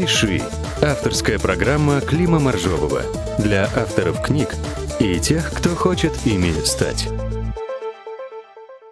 «Пиши»— 0.00 0.40
авторская 0.82 1.38
программа 1.38 2.00
Клима 2.00 2.38
Моржового 2.40 3.02
для 3.36 3.64
авторов 3.64 4.22
книг 4.22 4.56
и 4.98 5.20
тех, 5.20 5.52
кто 5.52 5.74
хочет 5.74 6.12
ими 6.24 6.52
стать. 6.64 7.06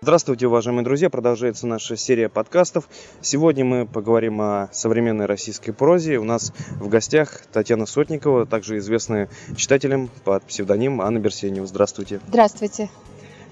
Здравствуйте, 0.02 0.48
уважаемые 0.48 0.84
друзья! 0.84 1.08
Продолжается 1.08 1.66
наша 1.66 1.96
серия 1.96 2.28
подкастов. 2.28 2.90
Сегодня 3.22 3.64
мы 3.64 3.86
поговорим 3.86 4.38
о 4.42 4.68
современной 4.70 5.24
российской 5.24 5.72
прозе. 5.72 6.18
У 6.18 6.24
нас 6.24 6.52
в 6.78 6.90
гостях 6.90 7.40
Татьяна 7.54 7.86
Сотникова, 7.86 8.44
также 8.44 8.76
известная 8.76 9.30
читателям 9.56 10.10
под 10.24 10.42
псевдонимом 10.42 11.00
Анна 11.00 11.20
Берсенева. 11.20 11.66
Здравствуйте. 11.66 12.20
Здравствуйте. 12.28 12.90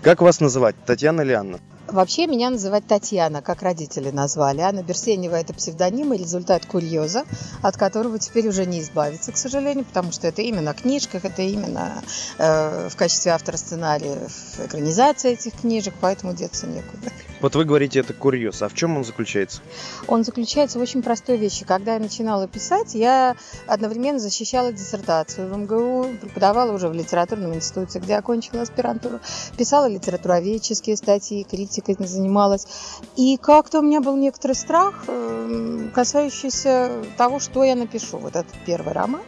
Как 0.02 0.22
вас 0.22 0.40
называть, 0.40 0.76
Татьяна 0.84 1.22
или 1.22 1.32
Анна? 1.32 1.58
Вообще 1.88 2.26
меня 2.26 2.50
называть 2.50 2.86
Татьяна, 2.86 3.42
как 3.42 3.62
родители 3.62 4.10
назвали. 4.10 4.60
Анна 4.60 4.82
Берсенева– 4.82 5.34
это 5.36 5.54
псевдоним 5.54 6.12
и 6.12 6.18
результат 6.18 6.66
курьеза, 6.66 7.24
от 7.62 7.76
которого 7.76 8.18
теперь 8.18 8.48
уже 8.48 8.66
не 8.66 8.80
избавиться, 8.80 9.30
к 9.30 9.36
сожалению, 9.36 9.84
потому 9.84 10.10
что 10.10 10.26
это 10.26 10.42
именно 10.42 10.74
в 10.74 10.82
книжках, 10.82 11.24
это 11.24 11.42
именно 11.42 12.02
э, 12.38 12.88
в 12.88 12.96
качестве 12.96 13.30
автора 13.32 13.56
сценария, 13.56 14.18
в 14.28 14.66
экранизации 14.66 15.32
этих 15.32 15.60
книжек, 15.60 15.94
поэтому 16.00 16.34
деться 16.34 16.66
некуда. 16.66 17.12
Вот 17.46 17.54
вы 17.54 17.64
говорите, 17.64 18.00
это 18.00 18.12
курьез. 18.12 18.60
А 18.62 18.68
в 18.68 18.74
чем 18.74 18.96
он 18.96 19.04
заключается? 19.04 19.60
Он 20.08 20.24
заключается 20.24 20.80
в 20.80 20.82
очень 20.82 21.00
простой 21.00 21.36
вещи. 21.36 21.64
Когда 21.64 21.94
я 21.94 22.00
начинала 22.00 22.48
писать, 22.48 22.96
я 22.96 23.36
одновременно 23.68 24.18
защищала 24.18 24.72
диссертацию 24.72 25.48
в 25.48 25.56
МГУ, 25.56 26.08
преподавала 26.22 26.72
уже 26.72 26.88
в 26.88 26.92
литературном 26.92 27.54
институте, 27.54 28.00
где 28.00 28.16
окончила 28.16 28.62
аспирантуру, 28.62 29.20
писала 29.56 29.86
литературоведческие 29.86 30.96
статьи, 30.96 31.46
критикой 31.48 31.94
занималась. 32.00 32.66
И 33.14 33.36
как-то 33.36 33.78
у 33.78 33.82
меня 33.82 34.00
был 34.00 34.16
некоторый 34.16 34.54
страх, 34.54 35.04
эм, 35.06 35.92
касающийся 35.94 37.04
того, 37.16 37.38
что 37.38 37.62
я 37.62 37.76
напишу. 37.76 38.18
Вот 38.18 38.34
этот 38.34 38.56
первый 38.66 38.92
роман. 38.92 39.22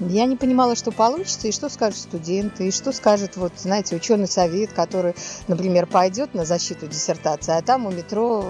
Я 0.00 0.26
не 0.26 0.36
понимала, 0.36 0.74
что 0.74 0.90
получится, 0.90 1.46
и 1.46 1.52
что 1.52 1.68
скажут 1.68 1.98
студенты, 1.98 2.66
и 2.66 2.72
что 2.72 2.90
скажет, 2.92 3.36
вот, 3.36 3.52
знаете, 3.56 3.94
ученый 3.94 4.26
совет, 4.26 4.72
который, 4.72 5.14
например, 5.46 5.86
пойдет 5.86 6.34
на 6.34 6.44
защиту 6.44 6.88
диссертации, 6.88 7.56
а 7.56 7.62
там 7.62 7.86
у 7.86 7.92
метро 7.92 8.44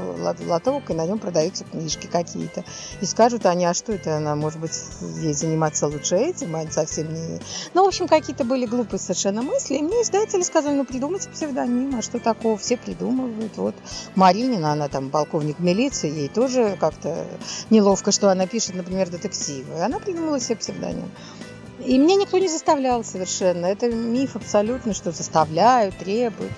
лоток, 0.46 0.90
и 0.90 0.94
на 0.94 1.06
нем 1.06 1.18
продаются 1.18 1.64
книжки 1.64 2.06
какие-то. 2.06 2.64
И 3.02 3.06
скажут 3.06 3.44
они, 3.44 3.66
а 3.66 3.74
что 3.74 3.92
это 3.92 4.16
она, 4.16 4.36
может 4.36 4.58
быть, 4.58 4.72
ей 5.20 5.34
заниматься 5.34 5.86
лучше 5.86 6.16
этим, 6.16 6.56
а 6.56 6.64
совсем 6.70 7.12
не... 7.12 7.40
Ну, 7.74 7.84
в 7.84 7.88
общем, 7.88 8.08
какие-то 8.08 8.44
были 8.44 8.64
глупые 8.64 8.98
совершенно 8.98 9.42
мысли, 9.42 9.74
и 9.74 9.82
мне 9.82 10.02
издатели 10.02 10.42
сказали, 10.42 10.74
ну, 10.74 10.86
придумайте 10.86 11.28
псевдоним, 11.28 11.96
а 11.96 12.02
что 12.02 12.20
такого, 12.20 12.56
все 12.56 12.78
придумывают. 12.78 13.56
Вот 13.56 13.74
Маринина, 14.14 14.72
она 14.72 14.88
там 14.88 15.10
полковник 15.10 15.58
милиции, 15.58 16.10
ей 16.10 16.28
тоже 16.28 16.76
как-то 16.80 17.26
неловко, 17.68 18.12
что 18.12 18.30
она 18.30 18.46
пишет, 18.46 18.74
например, 18.74 19.10
детективы. 19.10 19.80
Она 19.82 19.98
придумала 19.98 20.40
себе 20.40 20.56
псевдоним. 20.56 21.10
И 21.80 21.98
меня 21.98 22.16
никто 22.16 22.38
не 22.38 22.48
заставлял 22.48 23.02
совершенно. 23.04 23.66
Это 23.66 23.88
миф 23.88 24.36
абсолютно, 24.36 24.94
что 24.94 25.10
заставляют, 25.12 25.96
требуют. 25.96 26.52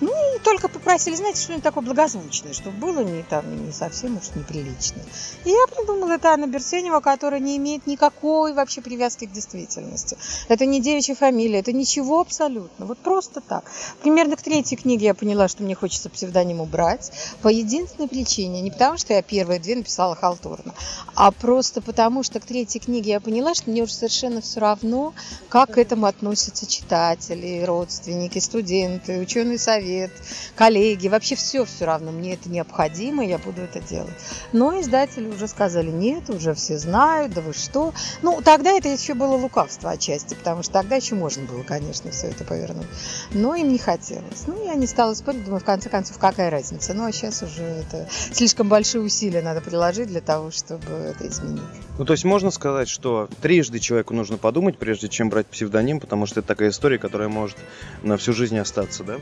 Ну, 0.00 0.10
и 0.10 0.29
только 0.42 0.68
попросили, 0.68 1.14
знаете, 1.14 1.40
что-нибудь 1.40 1.64
такое 1.64 1.82
благозвучное, 1.82 2.52
чтобы 2.52 2.76
было 2.76 3.00
не, 3.00 3.22
там, 3.22 3.66
не 3.66 3.72
совсем 3.72 4.16
уж 4.16 4.34
неприлично. 4.34 5.02
И 5.44 5.50
я 5.50 5.66
придумала 5.66 6.12
это 6.12 6.30
Анна 6.30 6.46
Берсенева, 6.46 7.00
которая 7.00 7.40
не 7.40 7.56
имеет 7.56 7.86
никакой 7.86 8.52
вообще 8.52 8.80
привязки 8.80 9.24
к 9.26 9.32
действительности. 9.32 10.16
Это 10.48 10.66
не 10.66 10.80
девичья 10.80 11.14
фамилия, 11.14 11.60
это 11.60 11.72
ничего 11.72 12.20
абсолютно. 12.20 12.86
Вот 12.86 12.98
просто 12.98 13.40
так. 13.40 13.64
Примерно 14.02 14.36
к 14.36 14.42
третьей 14.42 14.76
книге 14.76 15.06
я 15.06 15.14
поняла, 15.14 15.48
что 15.48 15.62
мне 15.62 15.74
хочется 15.74 16.10
псевдоним 16.10 16.60
убрать. 16.60 17.10
По 17.42 17.48
единственной 17.48 18.08
причине. 18.08 18.60
Не 18.60 18.70
потому, 18.70 18.98
что 18.98 19.14
я 19.14 19.22
первые 19.22 19.60
две 19.60 19.76
написала 19.76 20.14
халтурно, 20.14 20.74
а 21.14 21.30
просто 21.30 21.80
потому, 21.80 22.22
что 22.22 22.40
к 22.40 22.44
третьей 22.44 22.80
книге 22.80 23.12
я 23.12 23.20
поняла, 23.20 23.54
что 23.54 23.70
мне 23.70 23.82
уже 23.82 23.94
совершенно 23.94 24.40
все 24.40 24.60
равно, 24.60 25.14
как 25.48 25.72
к 25.72 25.78
этому 25.78 26.06
относятся 26.06 26.66
читатели, 26.66 27.62
родственники, 27.64 28.38
студенты, 28.38 29.26
советы 29.58 29.80
совет, 29.80 30.10
коллеги, 30.56 31.08
вообще 31.08 31.36
все 31.36 31.64
все 31.64 31.84
равно, 31.84 32.12
мне 32.12 32.34
это 32.34 32.48
необходимо, 32.48 33.24
я 33.24 33.38
буду 33.38 33.62
это 33.62 33.80
делать. 33.80 34.14
Но 34.52 34.78
издатели 34.80 35.28
уже 35.28 35.48
сказали, 35.48 35.90
нет, 35.90 36.30
уже 36.30 36.54
все 36.54 36.78
знают, 36.78 37.32
да 37.32 37.40
вы 37.40 37.52
что. 37.52 37.92
Ну, 38.22 38.40
тогда 38.42 38.70
это 38.72 38.88
еще 38.88 39.14
было 39.14 39.34
лукавство 39.34 39.90
отчасти, 39.90 40.34
потому 40.34 40.62
что 40.62 40.72
тогда 40.74 40.96
еще 40.96 41.14
можно 41.14 41.44
было, 41.44 41.62
конечно, 41.62 42.10
все 42.10 42.28
это 42.28 42.44
повернуть. 42.44 42.86
Но 43.32 43.54
им 43.54 43.72
не 43.72 43.78
хотелось. 43.78 44.46
Ну, 44.46 44.64
я 44.64 44.74
не 44.74 44.86
стала 44.86 45.14
спорить, 45.14 45.44
думаю, 45.44 45.60
в 45.60 45.64
конце 45.64 45.88
концов, 45.88 46.18
какая 46.18 46.50
разница. 46.50 46.94
Ну, 46.94 47.04
а 47.04 47.12
сейчас 47.12 47.42
уже 47.42 47.62
это 47.62 48.08
слишком 48.32 48.68
большие 48.68 49.02
усилия 49.02 49.42
надо 49.42 49.60
приложить 49.60 50.08
для 50.08 50.20
того, 50.20 50.50
чтобы 50.50 50.86
это 50.86 51.26
изменить. 51.26 51.62
Ну, 51.98 52.04
то 52.04 52.12
есть 52.12 52.24
можно 52.24 52.50
сказать, 52.50 52.88
что 52.88 53.28
трижды 53.42 53.78
человеку 53.78 54.14
нужно 54.14 54.38
подумать, 54.38 54.78
прежде 54.78 55.08
чем 55.08 55.28
брать 55.30 55.46
псевдоним, 55.46 56.00
потому 56.00 56.26
что 56.26 56.40
это 56.40 56.48
такая 56.48 56.70
история, 56.70 56.98
которая 56.98 57.28
может 57.28 57.56
на 58.02 58.16
всю 58.16 58.32
жизнь 58.32 58.58
остаться, 58.58 59.04
да? 59.04 59.16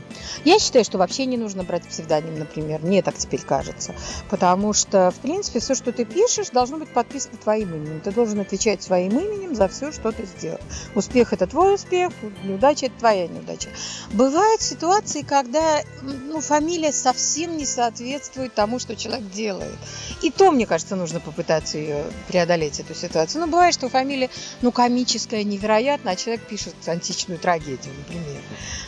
Я 0.45 0.59
считаю, 0.59 0.85
что 0.85 0.97
вообще 0.99 1.25
не 1.25 1.37
нужно 1.37 1.63
брать 1.63 1.87
псевдоним, 1.87 2.37
например. 2.37 2.81
Мне 2.83 3.01
так 3.01 3.15
теперь 3.17 3.41
кажется. 3.41 3.95
Потому 4.29 4.73
что, 4.73 5.11
в 5.11 5.15
принципе, 5.15 5.59
все, 5.59 5.73
что 5.73 5.91
ты 5.91 6.05
пишешь, 6.05 6.49
должно 6.49 6.77
быть 6.77 6.89
подписано 6.89 7.37
твоим 7.37 7.73
именем. 7.73 8.01
Ты 8.01 8.11
должен 8.11 8.39
отвечать 8.39 8.83
своим 8.83 9.17
именем 9.17 9.55
за 9.55 9.67
все, 9.67 9.91
что 9.91 10.11
ты 10.11 10.25
сделал. 10.25 10.59
Успех– 10.95 11.33
это 11.33 11.47
твой 11.47 11.75
успех, 11.75 12.11
неудача– 12.43 12.85
это 12.87 12.99
твоя 12.99 13.27
неудача. 13.27 13.69
Бывают 14.11 14.61
ситуации, 14.61 15.21
когда 15.21 15.81
ну, 16.01 16.41
фамилия 16.41 16.91
совсем 16.91 17.57
не 17.57 17.65
соответствует 17.65 18.53
тому, 18.53 18.79
что 18.79 18.95
человек 18.95 19.29
делает. 19.31 19.77
И 20.21 20.31
то, 20.31 20.51
мне 20.51 20.65
кажется, 20.65 20.95
нужно 20.95 21.19
попытаться 21.19 21.77
ее 21.77 22.03
преодолеть, 22.27 22.79
эту 22.79 22.93
ситуацию. 22.93 23.41
Ну, 23.41 23.47
бывает, 23.47 23.73
что 23.73 23.89
фамилия, 23.89 24.29
ну, 24.61 24.71
комическая, 24.71 25.43
невероятно, 25.43 26.11
а 26.11 26.15
человек 26.15 26.45
пишет 26.45 26.75
античную 26.85 27.39
трагедию, 27.39 27.93
например. 27.97 28.41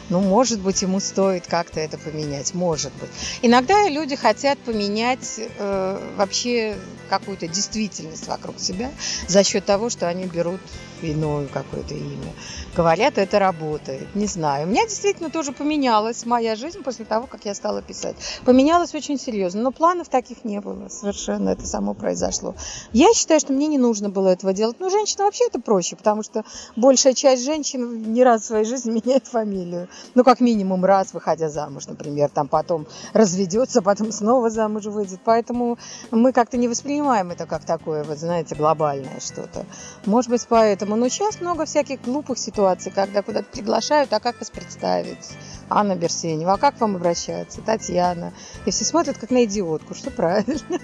Ну, 0.10 0.20
может 0.20 0.60
быть, 0.60 0.82
ему 0.82 1.00
стоит 1.00 1.48
как-то 1.48 1.80
это 1.80 1.98
поменять, 2.04 2.54
может 2.54 2.92
быть. 2.94 3.10
Иногда 3.42 3.88
люди 3.90 4.16
хотят 4.16 4.60
поменять 4.60 5.40
э, 5.40 6.14
вообще 6.18 6.76
какую-то 7.10 7.48
действительность 7.48 8.28
вокруг 8.28 8.60
себя 8.60 8.92
за 9.28 9.44
счет 9.44 9.66
того, 9.66 9.90
что 9.90 10.08
они 10.08 10.26
берут 10.26 10.62
иное 11.02 11.48
какое-то 11.48 11.94
имя. 11.94 12.34
Говорят, 12.76 13.18
это 13.18 13.40
работает. 13.40 14.16
Не 14.16 14.28
знаю. 14.28 14.68
У 14.68 14.70
меня 14.70 14.84
действительно 14.86 15.30
тоже 15.30 15.52
поменялась 15.52 16.26
моя 16.26 16.56
жизнь 16.56 16.82
после 16.84 17.06
того, 17.06 17.28
как 17.28 17.46
я 17.46 17.54
стала 17.54 17.82
писать. 17.82 18.16
Поменялась 18.46 18.94
очень 18.96 19.20
серьезно. 19.20 19.62
Но 19.62 19.72
планов 19.72 20.10
таких 20.10 20.44
не 20.46 20.62
было. 20.62 20.88
Совершенно 20.90 21.50
это 21.50 21.68
само 21.68 21.94
произошло. 21.94 22.56
Я 22.94 23.14
считаю, 23.14 23.40
что 23.40 23.54
мне 23.54 23.68
не 23.68 23.78
нужно 23.78 24.10
было 24.10 24.30
этого 24.30 24.54
делать. 24.54 24.78
Но 24.80 24.90
женщина 24.90 25.26
вообще 25.26 25.46
это 25.48 25.60
проще, 25.60 25.96
потому 25.96 26.24
что 26.24 26.44
большая 26.76 27.14
часть 27.14 27.44
женщин 27.44 28.14
не 28.14 28.24
раз 28.24 28.44
в 28.44 28.46
своей 28.46 28.66
жизни 28.66 28.92
меняет 29.06 29.28
фамилию. 29.28 29.88
Ну, 30.16 30.24
как 30.24 30.40
минимум 30.40 30.86
раз, 30.86 31.14
выходя 31.14 31.50
замуж, 31.50 31.88
например. 31.88 32.30
Там 32.30 32.48
потом 32.48 32.88
разведется, 33.14 33.82
потом 33.82 34.12
снова 34.12 34.50
замуж 34.50 34.86
выйдет. 34.86 35.20
Поэтому 35.26 35.78
мы 36.12 36.32
как-то 36.32 36.58
не 36.58 36.68
воспринимаем 36.68 37.32
это 37.32 37.46
как 37.46 37.66
такое, 37.66 38.04
вот 38.04 38.18
знаете, 38.18 38.56
глобальное 38.56 39.20
что-то. 39.20 39.66
Может 40.06 40.30
быть, 40.32 40.46
поэтому 40.48 40.91
по-разному. 40.92 40.96
Но 40.96 41.10
сейчас 41.10 41.42
много 41.42 41.66
всяких 41.66 42.02
глупых 42.02 42.38
ситуаций, 42.38 42.92
когда 42.92 43.22
куда-то 43.22 43.48
приглашают, 43.52 44.14
а 44.14 44.20
как 44.20 44.40
вас 44.40 44.50
представить? 44.50 45.38
Анна 45.70 45.96
Берсенева, 45.96 46.54
а 46.54 46.58
как 46.58 46.80
вам 46.82 46.96
обращаться? 46.96 47.62
Татьяна. 47.62 48.34
И 48.66 48.72
все 48.72 48.86
смотрят 48.86 49.18
как 49.18 49.32
на 49.32 49.46
идиотку, 49.46 49.96
что 49.96 50.12
правильно. 50.12 50.80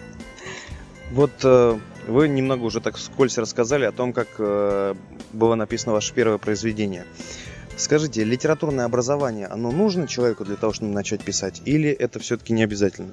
Вот 1.12 1.32
э, 1.44 1.80
вы 2.08 2.28
немного 2.28 2.64
уже 2.64 2.82
так 2.82 2.96
вскользь 2.98 3.38
рассказали 3.38 3.86
о 3.86 3.92
том, 3.92 4.14
как 4.14 4.28
э, 4.40 4.96
было 5.34 5.56
написано 5.56 5.94
ваше 5.94 6.14
первое 6.14 6.38
произведение. 6.38 7.06
Скажите, 7.78 8.24
литературное 8.24 8.86
образование, 8.86 9.46
оно 9.46 9.72
нужно 9.72 10.08
человеку 10.08 10.44
для 10.44 10.56
того, 10.56 10.74
чтобы 10.74 10.92
начать 10.92 11.24
писать, 11.24 11.62
или 11.66 11.90
это 11.90 12.20
все-таки 12.20 12.52
не 12.52 12.64
обязательно? 12.64 13.12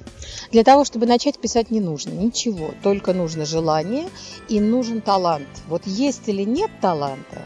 Для 0.53 0.65
того, 0.65 0.87
чтобы 0.87 1.05
начать 1.05 1.39
писать, 1.39 1.71
не 1.71 1.81
нужно 1.81 2.13
ничего, 2.13 2.73
только 2.83 3.13
нужно 3.13 3.45
желание 3.45 4.09
и 4.49 4.61
нужен 4.61 5.03
талант. 5.03 5.49
Вот 5.69 5.87
есть 5.87 6.29
или 6.29 6.45
нет 6.45 6.71
таланта, 6.81 7.43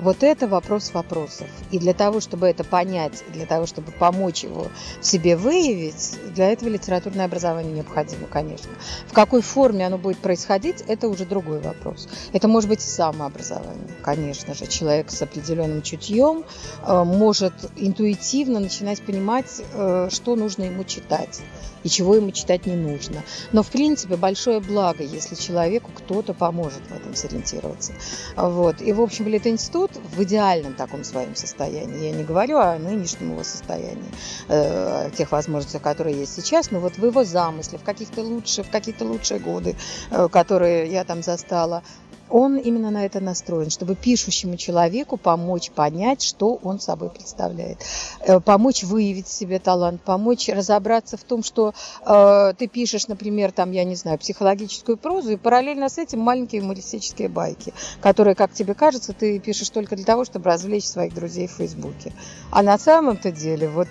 вот 0.00 0.22
это 0.22 0.48
вопрос 0.48 0.92
вопросов. 0.92 1.46
И 1.70 1.78
для 1.78 1.92
того, 1.92 2.20
чтобы 2.20 2.46
это 2.48 2.64
понять, 2.64 3.22
для 3.32 3.46
того, 3.46 3.66
чтобы 3.66 3.92
помочь 3.92 4.44
его 4.44 4.68
себе 5.00 5.36
выявить, 5.36 6.16
для 6.34 6.50
этого 6.50 6.68
литературное 6.68 7.26
образование 7.26 7.72
необходимо, 7.72 8.26
конечно. 8.26 8.70
В 9.06 9.12
какой 9.12 9.42
форме 9.42 9.86
оно 9.86 9.98
будет 9.98 10.18
происходить, 10.18 10.82
это 10.86 11.08
уже 11.08 11.26
другой 11.26 11.60
вопрос. 11.60 12.08
Это 12.32 12.48
может 12.48 12.68
быть 12.68 12.80
самообразование, 12.80 13.94
конечно 14.02 14.54
же. 14.54 14.66
Человек 14.66 15.10
с 15.10 15.20
определенным 15.22 15.82
чутьем 15.82 16.44
э, 16.82 17.04
может 17.04 17.54
интуитивно 17.76 18.60
начинать 18.60 19.02
понимать, 19.02 19.62
э, 19.74 20.08
что 20.10 20.36
нужно 20.36 20.64
ему 20.64 20.84
читать 20.84 21.40
и 21.82 21.88
чего 21.88 22.14
ему 22.14 22.30
читать 22.30 22.66
не 22.66 22.76
нужно. 22.76 23.22
Но, 23.52 23.62
в 23.62 23.68
принципе, 23.68 24.16
большое 24.16 24.60
благо, 24.60 25.02
если 25.02 25.34
человеку 25.34 25.90
кто-то 25.94 26.34
поможет 26.34 26.80
в 26.88 26.94
этом 26.94 27.14
сориентироваться. 27.14 27.92
Вот. 28.36 28.82
И, 28.82 28.92
в 28.92 29.00
общем, 29.00 29.28
Литинститут 29.28 29.89
институт 29.90 30.10
в 30.10 30.22
идеальном 30.22 30.74
таком 30.74 31.04
своем 31.04 31.34
состоянии. 31.34 32.06
Я 32.06 32.12
не 32.12 32.24
говорю 32.24 32.58
о 32.58 32.78
нынешнем 32.78 33.32
его 33.32 33.44
состоянии, 33.44 34.10
э, 34.48 35.06
о 35.06 35.10
тех 35.10 35.32
возможностях, 35.32 35.82
которые 35.82 36.18
есть 36.18 36.34
сейчас, 36.34 36.70
но 36.70 36.80
вот 36.80 36.96
в 36.96 37.04
его 37.04 37.24
замысле, 37.24 37.78
в 37.78 37.82
каких-то 37.82 38.22
лучшие, 38.22 38.64
в 38.64 38.70
какие-то 38.70 39.04
лучшие 39.04 39.40
годы, 39.40 39.76
э, 40.10 40.28
которые 40.28 40.90
я 40.90 41.04
там 41.04 41.22
застала, 41.22 41.82
он 42.30 42.56
именно 42.56 42.90
на 42.90 43.04
это 43.04 43.20
настроен, 43.20 43.70
чтобы 43.70 43.94
пишущему 43.94 44.56
человеку 44.56 45.16
помочь 45.16 45.70
понять, 45.70 46.22
что 46.22 46.58
он 46.62 46.80
собой 46.80 47.10
представляет, 47.10 47.78
э, 48.20 48.40
помочь 48.40 48.84
выявить 48.84 49.26
в 49.26 49.32
себе 49.32 49.58
талант, 49.58 50.00
помочь 50.02 50.48
разобраться 50.48 51.16
в 51.16 51.24
том, 51.24 51.42
что 51.42 51.74
э, 52.04 52.52
ты 52.56 52.66
пишешь, 52.68 53.08
например, 53.08 53.52
там, 53.52 53.72
я 53.72 53.84
не 53.84 53.96
знаю, 53.96 54.18
психологическую 54.18 54.96
прозу, 54.96 55.32
и 55.32 55.36
параллельно 55.36 55.88
с 55.88 55.98
этим 55.98 56.20
маленькие 56.20 56.62
юмористические 56.62 57.28
байки, 57.28 57.72
которые, 58.00 58.34
как 58.34 58.52
тебе 58.52 58.74
кажется, 58.74 59.12
ты 59.12 59.38
пишешь 59.38 59.70
только 59.70 59.96
для 59.96 60.04
того, 60.04 60.24
чтобы 60.24 60.46
развлечь 60.46 60.84
своих 60.84 61.14
друзей 61.14 61.46
в 61.46 61.52
Фейсбуке. 61.52 62.12
А 62.50 62.62
на 62.62 62.78
самом-то 62.78 63.32
деле 63.32 63.68
вот 63.68 63.88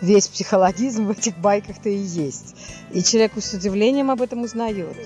весь 0.00 0.28
психологизм 0.28 1.06
в 1.06 1.10
этих 1.10 1.38
байках-то 1.38 1.88
и 1.88 1.98
есть. 1.98 2.54
И 2.92 3.02
человек 3.02 3.32
с 3.36 3.52
удивлением 3.52 4.10
об 4.10 4.22
этом 4.22 4.42
узнает. 4.42 4.96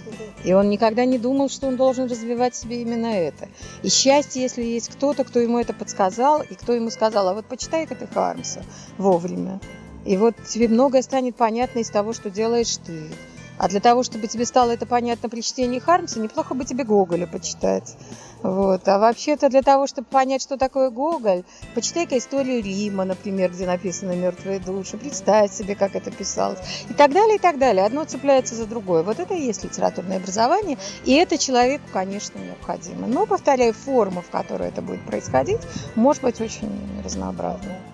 И 0.44 0.52
он 0.52 0.70
никогда 0.70 1.04
не 1.04 1.18
думал, 1.18 1.48
что 1.48 1.66
он 1.66 1.76
должен 1.76 2.06
развивать 2.08 2.54
себе 2.54 2.71
именно 2.74 3.06
это. 3.06 3.48
И 3.82 3.88
счастье, 3.88 4.42
если 4.42 4.62
есть 4.62 4.88
кто-то, 4.88 5.24
кто 5.24 5.40
ему 5.40 5.58
это 5.58 5.72
подсказал, 5.72 6.42
и 6.42 6.54
кто 6.54 6.72
ему 6.72 6.90
сказал, 6.90 7.28
а 7.28 7.34
вот 7.34 7.46
почитай-ка 7.46 7.94
ты 7.94 8.06
Хармса 8.06 8.62
вовремя. 8.98 9.60
И 10.04 10.16
вот 10.16 10.34
тебе 10.48 10.68
многое 10.68 11.02
станет 11.02 11.36
понятно 11.36 11.80
из 11.80 11.90
того, 11.90 12.12
что 12.12 12.30
делаешь 12.30 12.76
ты. 12.84 13.08
А 13.62 13.68
для 13.68 13.78
того, 13.78 14.02
чтобы 14.02 14.26
тебе 14.26 14.44
стало 14.44 14.72
это 14.72 14.86
понятно 14.86 15.28
при 15.28 15.40
чтении 15.40 15.78
Хармса, 15.78 16.18
неплохо 16.18 16.52
бы 16.52 16.64
тебе 16.64 16.82
Гоголя 16.82 17.28
почитать. 17.28 17.94
Вот. 18.42 18.88
А 18.88 18.98
вообще-то 18.98 19.50
для 19.50 19.62
того, 19.62 19.86
чтобы 19.86 20.08
понять, 20.08 20.42
что 20.42 20.56
такое 20.56 20.90
Гоголь, 20.90 21.44
почитай-ка 21.76 22.18
историю 22.18 22.60
Рима, 22.60 23.04
например, 23.04 23.52
где 23.52 23.64
написаны 23.64 24.16
мертвые 24.16 24.58
души, 24.58 24.96
представь 24.98 25.52
себе, 25.52 25.76
как 25.76 25.94
это 25.94 26.10
писалось, 26.10 26.58
и 26.90 26.92
так 26.92 27.12
далее, 27.12 27.36
и 27.36 27.38
так 27.38 27.56
далее. 27.60 27.86
Одно 27.86 28.04
цепляется 28.04 28.56
за 28.56 28.66
другое. 28.66 29.04
Вот 29.04 29.20
это 29.20 29.32
и 29.34 29.46
есть 29.46 29.62
литературное 29.62 30.16
образование, 30.16 30.76
и 31.04 31.12
это 31.12 31.38
человеку, 31.38 31.84
конечно, 31.92 32.40
необходимо. 32.40 33.06
Но, 33.06 33.26
повторяю, 33.26 33.74
форма, 33.74 34.22
в 34.22 34.30
которой 34.30 34.70
это 34.70 34.82
будет 34.82 35.06
происходить, 35.06 35.60
может 35.94 36.24
быть 36.24 36.40
очень 36.40 36.68
разнообразная. 37.04 37.91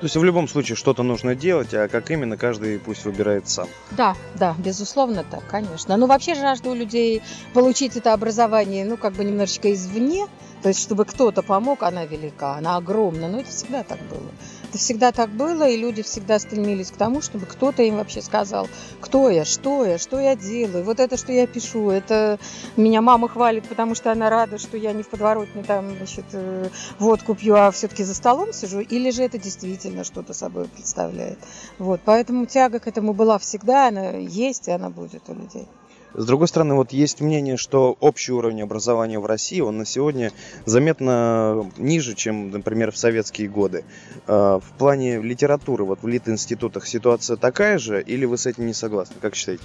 То 0.00 0.04
есть 0.04 0.16
в 0.16 0.24
любом 0.24 0.48
случае 0.48 0.76
что-то 0.76 1.02
нужно 1.02 1.34
делать, 1.34 1.72
а 1.74 1.88
как 1.88 2.10
именно, 2.10 2.36
каждый 2.36 2.78
пусть 2.78 3.04
выбирает 3.04 3.48
сам. 3.48 3.68
Да, 3.92 4.16
да, 4.34 4.54
безусловно 4.58 5.24
так, 5.24 5.46
конечно. 5.46 5.96
Ну, 5.96 6.06
вообще 6.06 6.34
жажда 6.34 6.70
у 6.70 6.74
людей 6.74 7.22
получить 7.52 7.96
это 7.96 8.12
образование, 8.12 8.84
ну, 8.84 8.96
как 8.96 9.14
бы 9.14 9.24
немножечко 9.24 9.72
извне, 9.72 10.26
то 10.62 10.68
есть 10.68 10.80
чтобы 10.80 11.04
кто-то 11.04 11.42
помог, 11.42 11.82
она 11.82 12.06
велика, 12.06 12.56
она 12.56 12.76
огромна. 12.76 13.28
Но 13.28 13.40
это 13.40 13.50
всегда 13.50 13.82
так 13.82 13.98
было. 14.08 14.30
Это 14.74 14.82
всегда 14.82 15.12
так 15.12 15.30
было, 15.30 15.68
и 15.68 15.76
люди 15.76 16.02
всегда 16.02 16.36
стремились 16.40 16.90
к 16.90 16.96
тому, 16.96 17.22
чтобы 17.22 17.46
кто-то 17.46 17.84
им 17.84 17.94
вообще 17.94 18.20
сказал, 18.20 18.66
кто 19.00 19.30
я, 19.30 19.44
что 19.44 19.84
я, 19.84 19.98
что 19.98 20.18
я 20.18 20.34
делаю. 20.34 20.82
Вот 20.82 20.98
это, 20.98 21.16
что 21.16 21.30
я 21.30 21.46
пишу, 21.46 21.90
это 21.90 22.40
меня 22.76 23.00
мама 23.00 23.28
хвалит, 23.28 23.68
потому 23.68 23.94
что 23.94 24.10
она 24.10 24.28
рада, 24.30 24.58
что 24.58 24.76
я 24.76 24.92
не 24.92 25.04
в 25.04 25.08
подворотне 25.08 25.62
там, 25.62 25.96
значит, 25.96 26.24
э, 26.32 26.70
водку 26.98 27.36
пью, 27.36 27.54
а 27.54 27.70
все-таки 27.70 28.02
за 28.02 28.16
столом 28.16 28.52
сижу, 28.52 28.80
или 28.80 29.10
же 29.10 29.22
это 29.22 29.38
действительно 29.38 30.02
что-то 30.02 30.34
собой 30.34 30.64
представляет. 30.64 31.38
Вот, 31.78 32.00
поэтому 32.04 32.46
тяга 32.46 32.80
к 32.80 32.88
этому 32.88 33.14
была 33.14 33.38
всегда, 33.38 33.86
она 33.86 34.16
есть, 34.16 34.66
и 34.66 34.72
она 34.72 34.90
будет 34.90 35.22
у 35.28 35.34
людей. 35.34 35.68
С 36.14 36.26
другой 36.26 36.48
стороны, 36.48 36.74
вот 36.74 36.92
есть 36.92 37.20
мнение, 37.20 37.56
что 37.56 37.96
общий 38.00 38.32
уровень 38.32 38.62
образования 38.62 39.18
в 39.18 39.26
России, 39.26 39.60
он 39.60 39.78
на 39.78 39.84
сегодня 39.84 40.32
заметно 40.64 41.70
ниже, 41.76 42.14
чем, 42.14 42.50
например, 42.50 42.92
в 42.92 42.96
советские 42.96 43.48
годы. 43.48 43.84
А, 44.26 44.60
в 44.60 44.78
плане 44.78 45.20
литературы, 45.20 45.84
вот 45.84 46.02
в 46.02 46.06
лит-институтах 46.06 46.86
ситуация 46.86 47.36
такая 47.36 47.78
же, 47.78 48.00
или 48.00 48.24
вы 48.24 48.38
с 48.38 48.46
этим 48.46 48.66
не 48.66 48.74
согласны? 48.74 49.16
Как 49.20 49.34
считаете? 49.34 49.64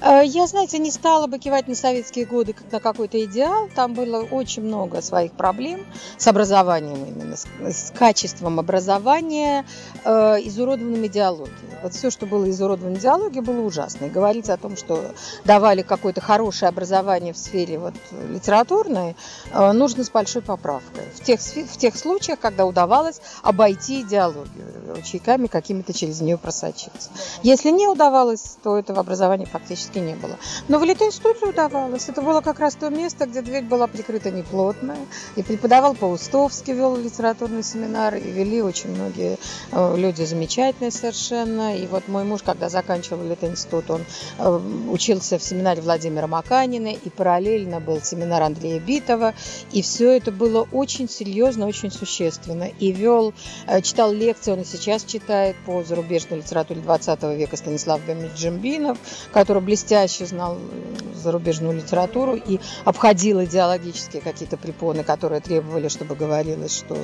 Э, 0.00 0.22
я, 0.24 0.46
знаете, 0.46 0.78
не 0.78 0.90
стала 0.90 1.26
бы 1.26 1.38
кивать 1.38 1.66
на 1.66 1.74
советские 1.74 2.26
годы 2.26 2.52
как 2.52 2.70
на 2.70 2.80
какой-то 2.80 3.22
идеал. 3.24 3.68
Там 3.74 3.94
было 3.94 4.22
очень 4.22 4.62
много 4.62 5.02
своих 5.02 5.32
проблем 5.32 5.80
с 6.16 6.26
образованием 6.28 7.04
именно, 7.04 7.36
с, 7.36 7.92
качеством 7.98 8.60
образования, 8.60 9.64
э, 10.04 10.10
изуродованным 10.44 11.06
идеологией. 11.06 11.54
Вот 11.82 11.94
все, 11.94 12.10
что 12.10 12.26
было 12.26 12.48
изуродовано 12.48 12.96
идеологией, 12.96 13.42
было 13.42 13.60
ужасно. 13.60 14.06
И 14.06 14.10
говорить 14.10 14.48
о 14.48 14.56
том, 14.56 14.76
что 14.76 15.12
давали 15.44 15.82
какое-то 15.88 16.20
хорошее 16.20 16.68
образование 16.68 17.32
в 17.32 17.38
сфере 17.38 17.78
вот, 17.78 17.94
литературной, 18.28 19.16
э, 19.50 19.72
нужно 19.72 20.04
с 20.04 20.10
большой 20.10 20.42
поправкой. 20.42 21.04
В 21.14 21.24
тех, 21.24 21.40
в 21.40 21.76
тех 21.78 21.96
случаях, 21.96 22.38
когда 22.38 22.66
удавалось 22.66 23.20
обойти 23.42 24.02
идеологию 24.02 24.87
ручейками, 24.94 25.46
какими-то 25.46 25.92
через 25.92 26.20
нее 26.20 26.38
просочиться. 26.38 27.10
Если 27.42 27.70
не 27.70 27.88
удавалось, 27.88 28.56
то 28.62 28.76
этого 28.78 29.00
образования 29.00 29.46
фактически 29.46 29.98
не 29.98 30.14
было. 30.14 30.36
Но 30.68 30.78
в 30.78 30.84
Литинституте 30.84 31.46
удавалось. 31.46 32.08
Это 32.08 32.22
было 32.22 32.40
как 32.40 32.60
раз 32.60 32.74
то 32.74 32.88
место, 32.90 33.26
где 33.26 33.42
дверь 33.42 33.64
была 33.64 33.86
прикрыта 33.86 34.30
неплотная. 34.30 34.98
И 35.36 35.42
преподавал 35.42 35.94
Паустовский, 35.94 36.72
вел 36.72 36.96
литературный 36.96 37.62
семинар, 37.62 38.14
и 38.16 38.30
вели 38.30 38.62
очень 38.62 38.90
многие 38.90 39.38
э, 39.72 39.96
люди 39.96 40.22
замечательные 40.22 40.90
совершенно. 40.90 41.76
И 41.76 41.86
вот 41.86 42.08
мой 42.08 42.24
муж, 42.24 42.42
когда 42.42 42.68
заканчивал 42.68 43.24
Литинститут, 43.24 43.90
он 43.90 44.04
э, 44.38 44.60
учился 44.90 45.38
в 45.38 45.42
семинаре 45.42 45.82
Владимира 45.82 46.26
Маканина, 46.26 46.88
и 46.88 47.10
параллельно 47.10 47.80
был 47.80 48.00
семинар 48.02 48.42
Андрея 48.42 48.80
Битова. 48.80 49.34
И 49.72 49.82
все 49.82 50.16
это 50.16 50.32
было 50.32 50.66
очень 50.72 51.08
серьезно, 51.08 51.66
очень 51.66 51.90
существенно. 51.90 52.64
И 52.78 52.92
вел, 52.92 53.34
э, 53.66 53.80
читал 53.82 54.12
лекции, 54.12 54.52
он 54.52 54.60
и 54.60 54.64
читает 54.78 55.56
по 55.66 55.82
зарубежной 55.82 56.38
литературе 56.38 56.80
20 56.80 57.22
века 57.36 57.56
Станислав 57.56 58.04
Гамиджимбинов, 58.04 58.98
который 59.32 59.62
блестяще 59.62 60.26
знал 60.26 60.56
э, 60.56 61.14
зарубежную 61.14 61.76
литературу 61.76 62.34
и 62.34 62.60
обходил 62.84 63.42
идеологические 63.44 64.22
какие-то 64.22 64.56
препоны, 64.56 65.04
которые 65.04 65.40
требовали, 65.40 65.88
чтобы 65.88 66.14
говорилось, 66.14 66.76
что 66.76 66.96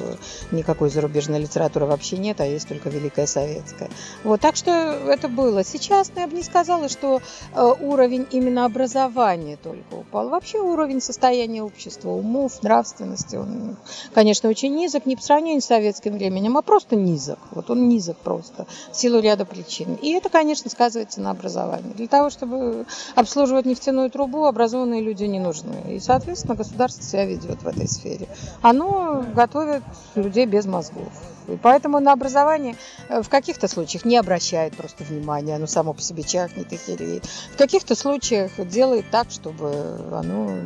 никакой 0.51 0.91
зарубежной 0.91 1.41
литературы 1.41 1.87
вообще 1.87 2.17
нет, 2.17 2.41
а 2.41 2.47
есть 2.47 2.69
только 2.69 2.89
Великая 2.89 3.27
Советская. 3.27 3.91
Вот, 4.23 4.41
так 4.41 4.57
что 4.57 4.71
это 4.71 5.29
было. 5.29 5.65
Сейчас 5.65 6.11
я 6.17 6.27
бы 6.27 6.37
не 6.37 6.43
сказала, 6.43 6.89
что 6.89 7.21
э, 7.55 7.75
уровень 7.81 8.27
именно 8.31 8.65
образование 8.65 9.57
только 9.57 9.95
упал. 9.95 10.29
Вообще 10.29 10.59
уровень 10.59 11.01
состояния 11.01 11.63
общества, 11.63 12.11
умов, 12.11 12.63
нравственности, 12.63 13.37
он, 13.37 13.77
конечно, 14.13 14.49
очень 14.49 14.75
низок, 14.75 15.07
не 15.07 15.17
по 15.17 15.23
сравнению 15.23 15.63
с 15.63 15.67
советским 15.67 16.15
временем, 16.15 16.57
а 16.57 16.63
просто 16.63 16.97
низок. 16.97 17.39
Вот 17.51 17.64
он 17.71 17.89
низок 17.89 18.17
просто, 18.17 18.67
в 18.91 18.97
силу 18.97 19.21
ряда 19.21 19.45
причин. 19.45 19.95
И 19.95 20.11
это, 20.11 20.29
конечно, 20.29 20.71
сказывается 20.71 21.21
на 21.21 21.31
образовании. 21.31 21.93
Для 21.93 22.09
того, 22.09 22.31
чтобы 22.31 22.87
обслуживать 23.15 23.67
нефтяную 23.67 24.11
трубу, 24.11 24.45
образованные 24.45 25.03
люди 25.03 25.25
не 25.25 25.41
нужны. 25.41 25.95
И, 25.95 26.01
соответственно, 26.01 26.55
государство 26.55 27.03
себя 27.03 27.27
ведет 27.27 27.63
в 27.63 27.67
этой 27.67 27.89
сфере. 27.89 28.29
Оно 28.63 29.25
готовит 29.35 29.83
людей 30.15 30.47
без 30.47 30.67
мозгов. 30.67 31.13
И 31.49 31.57
поэтому 31.57 32.01
на 32.01 32.13
образование 32.13 32.77
э, 33.09 33.23
в 33.23 33.29
каких-то 33.29 33.69
случаях 33.69 34.05
не 34.05 34.17
обращает 34.17 34.77
просто 34.77 35.05
внимания, 35.05 35.57
оно 35.57 35.67
само 35.67 35.93
по 35.93 36.01
себе 36.01 36.23
чахнет 36.23 36.73
и 36.73 36.77
хереет. 36.77 37.27
В 37.27 37.57
каких-то 37.57 37.95
случаях 37.95 38.53
делает 38.69 39.07
так, 39.11 39.31
чтобы 39.31 39.99
оно 40.13 40.57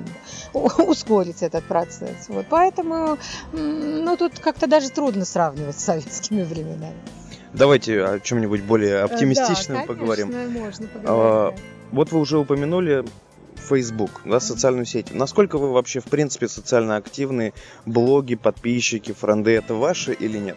ускорить 0.54 1.42
этот 1.42 1.64
процесс. 1.64 2.28
Вот. 2.28 2.46
Поэтому 2.48 3.18
ну, 3.52 4.16
тут 4.16 4.38
как-то 4.38 4.66
даже 4.66 4.90
трудно 4.90 5.24
сравнивать 5.24 5.78
с 5.78 5.84
советскими 5.84 6.42
временами. 6.42 6.96
Давайте 7.52 8.04
о 8.04 8.20
чем-нибудь 8.20 8.62
более 8.62 9.00
оптимистичном 9.00 9.78
да, 9.78 9.84
поговорим. 9.86 10.52
Можно 10.52 10.86
поговорить. 10.86 11.08
А, 11.08 11.54
вот 11.92 12.12
вы 12.12 12.20
уже 12.20 12.38
упомянули 12.38 13.04
Facebook, 13.68 14.22
да, 14.24 14.40
социальную 14.40 14.86
сеть. 14.86 15.12
Насколько 15.12 15.58
вы 15.58 15.72
вообще, 15.72 16.00
в 16.00 16.04
принципе, 16.04 16.48
социально 16.48 16.96
активны? 16.96 17.52
Блоги, 17.86 18.34
подписчики, 18.34 19.12
френды, 19.12 19.52
это 19.52 19.74
ваши 19.74 20.12
или 20.12 20.38
нет? 20.38 20.56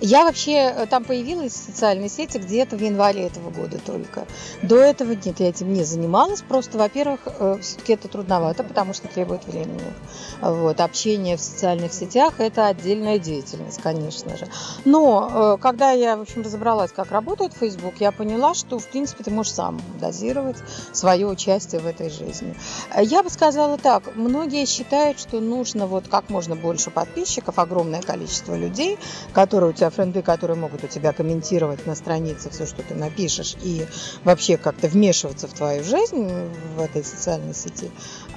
Я 0.00 0.24
вообще 0.24 0.52
э, 0.52 0.86
там 0.86 1.04
появилась 1.04 1.52
в 1.52 1.56
социальной 1.56 2.08
сети 2.08 2.38
где-то 2.38 2.76
в 2.76 2.82
январе 2.82 3.26
этого 3.26 3.50
года 3.50 3.78
только. 3.78 4.26
До 4.62 4.76
этого 4.76 5.12
нет, 5.12 5.40
я 5.40 5.50
этим 5.50 5.72
не 5.74 5.84
занималась. 5.84 6.40
Просто, 6.40 6.78
во-первых, 6.78 7.20
э, 7.26 7.58
все-таки 7.60 7.92
это 7.92 8.08
трудновато, 8.08 8.64
потому 8.64 8.94
что 8.94 9.08
требует 9.08 9.44
времени. 9.46 9.92
Вот. 10.40 10.80
Общение 10.80 11.36
в 11.36 11.40
социальных 11.40 11.92
сетях– 11.92 12.34
это 12.38 12.66
отдельная 12.66 13.18
деятельность, 13.18 13.80
конечно 13.82 14.36
же. 14.38 14.48
Но 14.86 15.30
э, 15.30 15.58
когда 15.60 15.90
я, 15.90 16.16
в 16.16 16.22
общем, 16.22 16.42
разобралась, 16.42 16.92
как 16.92 17.10
работает 17.10 17.52
Facebook, 17.52 17.94
я 18.00 18.10
поняла, 18.10 18.54
что, 18.54 18.78
в 18.78 18.86
принципе, 18.86 19.24
ты 19.24 19.30
можешь 19.30 19.52
сам 19.52 19.80
дозировать 20.00 20.56
свое 20.92 21.26
участие 21.26 21.80
в 21.80 21.86
этой 21.86 22.08
жизни. 22.08 22.54
Я 22.98 23.22
бы 23.22 23.28
сказала 23.28 23.76
так, 23.76 24.16
многие 24.16 24.64
считают, 24.64 25.20
что 25.20 25.40
нужно 25.40 25.86
вот 25.86 26.08
как 26.08 26.30
можно 26.30 26.56
больше 26.56 26.90
подписчиков, 26.90 27.58
огромное 27.58 28.00
количество 28.00 28.56
людей, 28.56 28.98
которые 29.34 29.70
у 29.70 29.72
тебя 29.74 29.89
френды, 29.90 30.22
которые 30.22 30.56
могут 30.56 30.84
у 30.84 30.88
тебя 30.88 31.12
комментировать 31.12 31.86
на 31.86 31.94
странице 31.94 32.50
все, 32.50 32.66
что 32.66 32.82
ты 32.82 32.94
напишешь, 32.94 33.56
и 33.62 33.86
вообще 34.24 34.56
как-то 34.56 34.88
вмешиваться 34.88 35.48
в 35.48 35.52
твою 35.52 35.84
жизнь 35.84 36.28
в 36.76 36.80
этой 36.80 37.04
социальной 37.04 37.54
сети. 37.54 37.90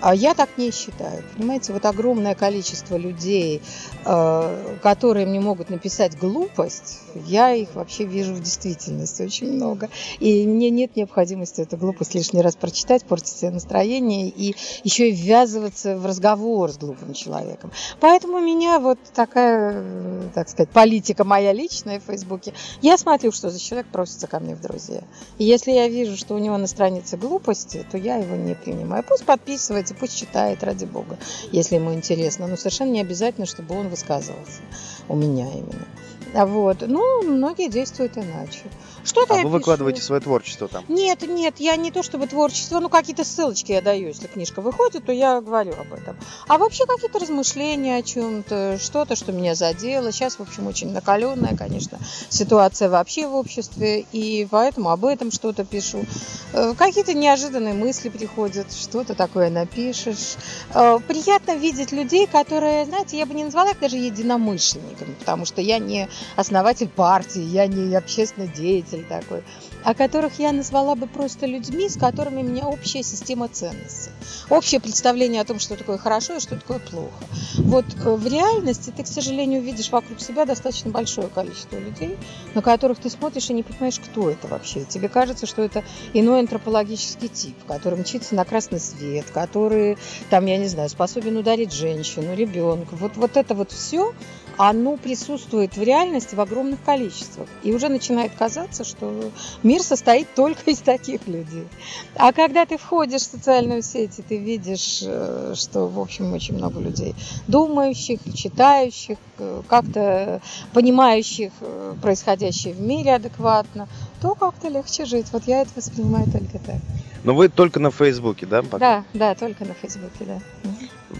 А 0.03 0.13
я 0.13 0.33
так 0.33 0.57
не 0.57 0.69
считаю. 0.71 1.23
Понимаете, 1.37 1.71
вот 1.71 1.85
огромное 1.85 2.35
количество 2.35 2.97
людей, 2.97 3.61
э, 4.03 4.77
которые 4.83 5.25
мне 5.25 5.39
могут 5.39 5.69
написать 5.69 6.19
глупость, 6.19 6.99
я 7.25 7.53
их 7.53 7.73
вообще 7.73 8.03
вижу 8.03 8.33
в 8.33 8.41
действительности 8.41 9.21
очень 9.21 9.53
много. 9.53 9.89
И 10.19 10.45
мне 10.45 10.69
нет 10.71 10.97
необходимости 10.97 11.61
эту 11.61 11.77
глупость 11.77 12.15
лишний 12.15 12.41
раз 12.41 12.57
прочитать, 12.57 13.05
портить 13.05 13.37
себе 13.37 13.51
настроение 13.51 14.27
и 14.27 14.57
еще 14.83 15.09
и 15.09 15.13
ввязываться 15.13 15.95
в 15.95 16.05
разговор 16.05 16.69
с 16.69 16.77
глупым 16.77 17.13
человеком. 17.13 17.71
Поэтому 18.01 18.39
у 18.39 18.41
меня 18.41 18.79
вот 18.79 18.99
такая, 19.15 19.85
так 20.33 20.49
сказать, 20.49 20.69
политика 20.69 21.23
моя 21.23 21.53
личная 21.53 22.01
в 22.01 22.03
Фейсбуке. 22.03 22.53
Я 22.81 22.97
смотрю, 22.97 23.31
что 23.31 23.49
за 23.49 23.57
человек 23.57 23.87
просится 23.87 24.27
ко 24.27 24.41
мне 24.41 24.53
в 24.53 24.59
друзья. 24.59 25.01
И 25.37 25.45
если 25.45 25.71
я 25.71 25.87
вижу, 25.87 26.17
что 26.17 26.35
у 26.35 26.39
него 26.39 26.57
на 26.57 26.67
странице 26.67 27.15
глупости, 27.15 27.85
то 27.89 27.97
я 27.97 28.17
его 28.17 28.35
не 28.35 28.53
принимаю. 28.53 29.05
Пусть 29.07 29.23
подписывается, 29.23 29.92
пусть 29.93 30.17
читает, 30.17 30.63
ради 30.63 30.85
бога, 30.85 31.17
если 31.51 31.75
ему 31.75 31.93
интересно. 31.93 32.47
Но 32.47 32.57
совершенно 32.57 32.91
не 32.91 33.01
обязательно, 33.01 33.45
чтобы 33.45 33.75
он 33.75 33.89
высказывался 33.89 34.61
у 35.07 35.15
меня 35.15 35.49
именно. 35.51 35.87
Вот. 36.33 36.77
Ну, 36.81 37.23
многие 37.23 37.69
действуют 37.69 38.17
иначе. 38.17 38.63
Что-то 39.03 39.33
а 39.33 39.37
вы 39.37 39.43
пишу. 39.43 39.49
выкладываете 39.49 40.01
свое 40.01 40.21
творчество 40.21 40.67
там? 40.67 40.85
Нет, 40.87 41.21
нет, 41.27 41.55
я 41.59 41.75
не 41.75 41.91
то 41.91 42.03
чтобы 42.03 42.27
творчество, 42.27 42.79
ну 42.79 42.89
какие-то 42.89 43.23
ссылочки 43.25 43.73
я 43.73 43.81
даю, 43.81 44.07
если 44.07 44.27
книжка 44.27 44.61
выходит, 44.61 45.05
то 45.05 45.11
я 45.11 45.41
говорю 45.41 45.73
об 45.73 45.93
этом. 45.93 46.17
А 46.47 46.57
вообще 46.57 46.85
какие-то 46.85 47.19
размышления 47.19 47.97
о 47.97 48.01
чем-то, 48.01 48.79
что-то, 48.81 49.15
что 49.15 49.31
меня 49.31 49.55
задело. 49.55 50.11
Сейчас, 50.11 50.35
в 50.35 50.41
общем, 50.41 50.67
очень 50.67 50.91
накаленная, 50.91 51.55
конечно, 51.55 51.99
ситуация 52.29 52.89
вообще 52.89 53.27
в 53.27 53.35
обществе, 53.35 54.05
и 54.11 54.47
поэтому 54.49 54.89
об 54.89 55.05
этом 55.05 55.31
что-то 55.31 55.65
пишу. 55.65 56.05
Э, 56.53 56.73
какие-то 56.77 57.13
неожиданные 57.13 57.73
мысли 57.73 58.09
приходят, 58.09 58.71
что-то 58.71 59.15
такое 59.15 59.49
напишешь. 59.49 60.35
Э, 60.73 60.99
приятно 61.05 61.55
видеть 61.55 61.91
людей, 61.91 62.25
которые, 62.25 62.85
знаете, 62.85 63.17
я 63.17 63.25
бы 63.25 63.33
не 63.33 63.43
назвала 63.43 63.71
их 63.71 63.79
даже 63.79 63.97
единомышленниками, 63.97 65.13
потому 65.19 65.45
что 65.45 65.61
я 65.61 65.79
не 65.79 66.07
основатель 66.35 66.89
партии, 66.89 67.41
я 67.41 67.67
не 67.67 67.95
общественный 67.95 68.47
деятель 68.47 69.05
такой, 69.05 69.43
о 69.83 69.93
которых 69.93 70.39
я 70.39 70.51
назвала 70.51 70.95
бы 70.95 71.07
просто 71.07 71.45
людьми, 71.45 71.89
с 71.89 71.97
которыми 71.97 72.41
у 72.41 72.45
меня 72.45 72.67
общая 72.67 73.03
система 73.03 73.47
ценностей. 73.49 74.11
Общее 74.49 74.79
представление 74.79 75.41
о 75.41 75.45
том, 75.45 75.59
что 75.59 75.75
такое 75.75 75.97
хорошо 75.97 76.35
и 76.35 76.39
что 76.39 76.57
такое 76.57 76.79
плохо. 76.79 77.23
Вот 77.57 77.85
э, 78.03 78.15
в 78.15 78.27
реальности 78.27 78.93
ты, 78.95 79.03
к 79.03 79.07
сожалению, 79.07 79.61
видишь 79.61 79.91
вокруг 79.91 80.19
себя 80.19 80.45
достаточно 80.45 80.91
большое 80.91 81.27
количество 81.27 81.77
людей, 81.77 82.17
на 82.53 82.61
которых 82.61 82.99
ты 82.99 83.09
смотришь 83.09 83.49
и 83.49 83.53
не 83.53 83.63
понимаешь, 83.63 83.99
кто 83.99 84.29
это 84.29 84.47
вообще. 84.47 84.85
Тебе 84.85 85.09
кажется, 85.09 85.45
что 85.45 85.61
это 85.61 85.83
иной 86.13 86.39
антропологический 86.39 87.27
тип, 87.27 87.55
который 87.67 87.99
мчится 87.99 88.35
на 88.35 88.45
красный 88.45 88.79
свет, 88.79 89.25
который, 89.33 89.97
там, 90.29 90.45
я 90.45 90.57
не 90.57 90.67
знаю, 90.67 90.89
способен 90.89 91.37
ударить 91.37 91.73
женщину, 91.73 92.35
ребенка. 92.35 92.95
Вот, 92.95 93.17
вот 93.17 93.37
это 93.37 93.53
вот 93.53 93.71
все 93.71 94.13
оно 94.57 94.97
присутствует 94.97 95.75
в 95.75 95.81
реальности 95.81 96.35
в 96.35 96.41
огромных 96.41 96.83
количествах. 96.83 97.47
И 97.63 97.73
уже 97.73 97.89
начинает 97.89 98.31
казаться, 98.37 98.83
что 98.83 99.31
мир 99.63 99.81
состоит 99.81 100.33
только 100.35 100.71
из 100.71 100.79
таких 100.79 101.27
людей. 101.27 101.67
А 102.15 102.31
когда 102.31 102.65
ты 102.65 102.77
входишь 102.77 103.21
в 103.21 103.31
социальную 103.31 103.81
сеть, 103.81 104.19
и 104.19 104.21
ты 104.21 104.37
видишь, 104.37 105.03
э, 105.05 105.53
что, 105.55 105.87
в 105.87 105.99
общем, 105.99 106.33
очень 106.33 106.55
много 106.55 106.79
людей 106.79 107.15
думающих, 107.47 108.19
читающих, 108.33 109.17
э, 109.39 109.61
как-то 109.67 110.41
понимающих 110.73 111.51
э, 111.61 111.93
происходящее 112.01 112.73
в 112.73 112.81
мире 112.81 113.15
адекватно, 113.15 113.87
то 114.21 114.35
как-то 114.35 114.69
легче 114.69 115.05
жить. 115.05 115.27
Вот 115.31 115.43
я 115.47 115.61
это 115.61 115.71
воспринимаю 115.75 116.25
только 116.25 116.59
так. 116.59 116.77
Но 117.23 117.33
вы 117.33 117.49
только 117.49 117.79
на 117.79 117.91
Фейсбуке, 117.91 118.45
да? 118.45 118.61
Пока? 118.63 118.79
Да, 118.79 119.03
да, 119.13 119.35
только 119.35 119.65
на 119.65 119.73
Фейсбуке, 119.73 120.25
да. 120.25 120.39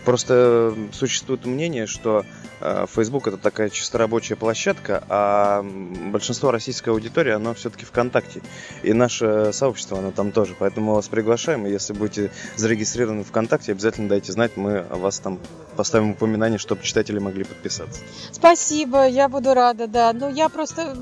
Просто 0.05 0.73
существует 0.91 1.45
мнение, 1.45 1.87
что 1.87 2.25
э, 2.61 2.85
Facebook 2.93 3.27
это 3.27 3.37
такая 3.37 3.69
чисто 3.69 3.97
рабочая 3.97 4.35
площадка, 4.35 5.03
а 5.09 5.63
большинство 5.63 6.51
российской 6.51 6.89
аудитории, 6.89 7.31
оно 7.31 7.53
все-таки 7.53 7.85
ВКонтакте. 7.85 8.41
И 8.83 8.93
наше 8.93 9.51
сообщество, 9.53 9.99
оно 9.99 10.11
там 10.11 10.31
тоже. 10.31 10.55
Поэтому 10.57 10.87
мы 10.87 10.95
вас 10.95 11.07
приглашаем, 11.07 11.65
если 11.65 11.93
будете 11.93 12.31
зарегистрированы 12.55 13.23
ВКонтакте, 13.23 13.71
обязательно 13.71 14.09
дайте 14.09 14.31
знать, 14.31 14.57
мы 14.57 14.83
вас 14.89 15.19
там 15.19 15.39
поставим 15.75 16.11
упоминание, 16.11 16.59
чтобы 16.59 16.83
читатели 16.83 17.19
могли 17.19 17.43
подписаться. 17.43 18.01
Спасибо, 18.31 19.07
я 19.07 19.29
буду 19.29 19.53
рада, 19.53 19.87
да. 19.87 20.13
Но 20.13 20.29
я 20.29 20.49
просто 20.49 20.95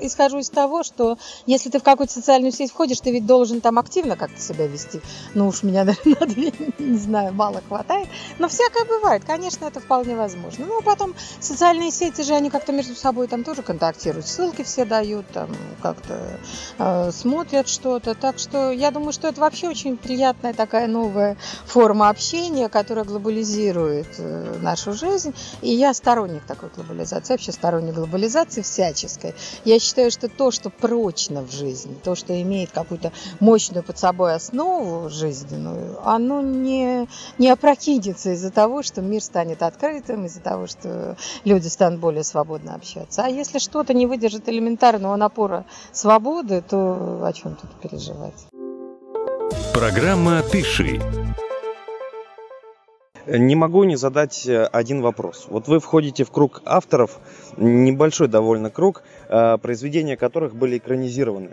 исхожу 0.00 0.38
из 0.38 0.50
того, 0.50 0.82
что 0.82 1.18
если 1.46 1.70
ты 1.70 1.78
в 1.78 1.82
какую-то 1.82 2.12
социальную 2.12 2.52
сеть 2.52 2.70
входишь, 2.70 3.00
ты 3.00 3.12
ведь 3.12 3.26
должен 3.26 3.60
там 3.60 3.78
активно 3.78 4.16
как-то 4.16 4.40
себя 4.40 4.66
вести. 4.66 5.00
Ну 5.34 5.48
уж 5.48 5.62
меня, 5.62 5.84
наверное, 6.04 6.52
не 6.78 6.98
знаю, 6.98 7.32
мало 7.32 7.62
хватает. 7.68 7.91
Но 8.38 8.48
всякое 8.48 8.84
бывает, 8.84 9.24
конечно, 9.24 9.64
это 9.66 9.80
вполне 9.80 10.16
возможно. 10.16 10.66
Ну, 10.66 10.78
а 10.78 10.82
потом 10.82 11.14
социальные 11.40 11.90
сети 11.90 12.22
же, 12.22 12.34
они 12.34 12.50
как-то 12.50 12.72
между 12.72 12.94
собой 12.94 13.28
там 13.28 13.44
тоже 13.44 13.62
контактируют. 13.62 14.26
Ссылки 14.26 14.62
все 14.62 14.84
дают, 14.84 15.26
там 15.32 15.50
как-то 15.82 16.38
э, 16.78 17.10
смотрят 17.12 17.68
что-то. 17.68 18.14
Так 18.14 18.38
что 18.38 18.70
я 18.70 18.90
думаю, 18.90 19.12
что 19.12 19.28
это 19.28 19.40
вообще 19.40 19.68
очень 19.68 19.96
приятная 19.96 20.52
такая 20.54 20.86
новая 20.86 21.36
форма 21.66 22.08
общения, 22.08 22.68
которая 22.68 23.04
глобализирует 23.04 24.08
э, 24.18 24.58
нашу 24.60 24.92
жизнь. 24.92 25.34
И 25.60 25.72
я 25.72 25.94
сторонник 25.94 26.44
такой 26.44 26.70
глобализации, 26.70 27.34
вообще 27.34 27.52
сторонник 27.52 27.94
глобализации 27.94 28.62
всяческой. 28.62 29.34
Я 29.64 29.78
считаю, 29.78 30.10
что 30.10 30.28
то, 30.28 30.50
что 30.50 30.70
прочно 30.70 31.42
в 31.42 31.50
жизни, 31.50 31.96
то, 32.02 32.14
что 32.14 32.40
имеет 32.40 32.70
какую-то 32.70 33.12
мощную 33.40 33.82
под 33.82 33.98
собой 33.98 34.34
основу 34.34 35.08
жизненную, 35.08 35.98
оно 36.04 36.40
не, 36.40 37.08
не 37.38 37.48
опрокинется 37.82 38.32
из-за 38.32 38.50
того, 38.50 38.82
что 38.82 39.02
мир 39.02 39.20
станет 39.20 39.62
открытым, 39.62 40.26
из-за 40.26 40.40
того, 40.40 40.66
что 40.66 41.16
люди 41.44 41.66
станут 41.66 42.00
более 42.00 42.22
свободно 42.22 42.74
общаться. 42.74 43.22
А 43.24 43.28
если 43.28 43.58
что-то 43.58 43.92
не 43.92 44.06
выдержит 44.06 44.48
элементарного 44.48 45.16
напора 45.16 45.64
свободы, 45.92 46.62
то 46.62 47.24
о 47.24 47.32
чем 47.32 47.56
тут 47.56 47.70
переживать? 47.80 48.46
Программа 49.74 50.42
«Пиши». 50.42 51.00
Не 53.26 53.54
могу 53.54 53.84
не 53.84 53.94
задать 53.94 54.46
э, 54.48 54.64
один 54.64 55.00
вопрос. 55.00 55.46
Вот 55.48 55.68
вы 55.68 55.78
входите 55.78 56.24
в 56.24 56.32
круг 56.32 56.60
авторов, 56.64 57.20
небольшой 57.56 58.26
довольно 58.26 58.68
круг, 58.68 59.04
э, 59.28 59.58
произведения 59.58 60.16
которых 60.16 60.56
были 60.56 60.78
экранизированы. 60.78 61.50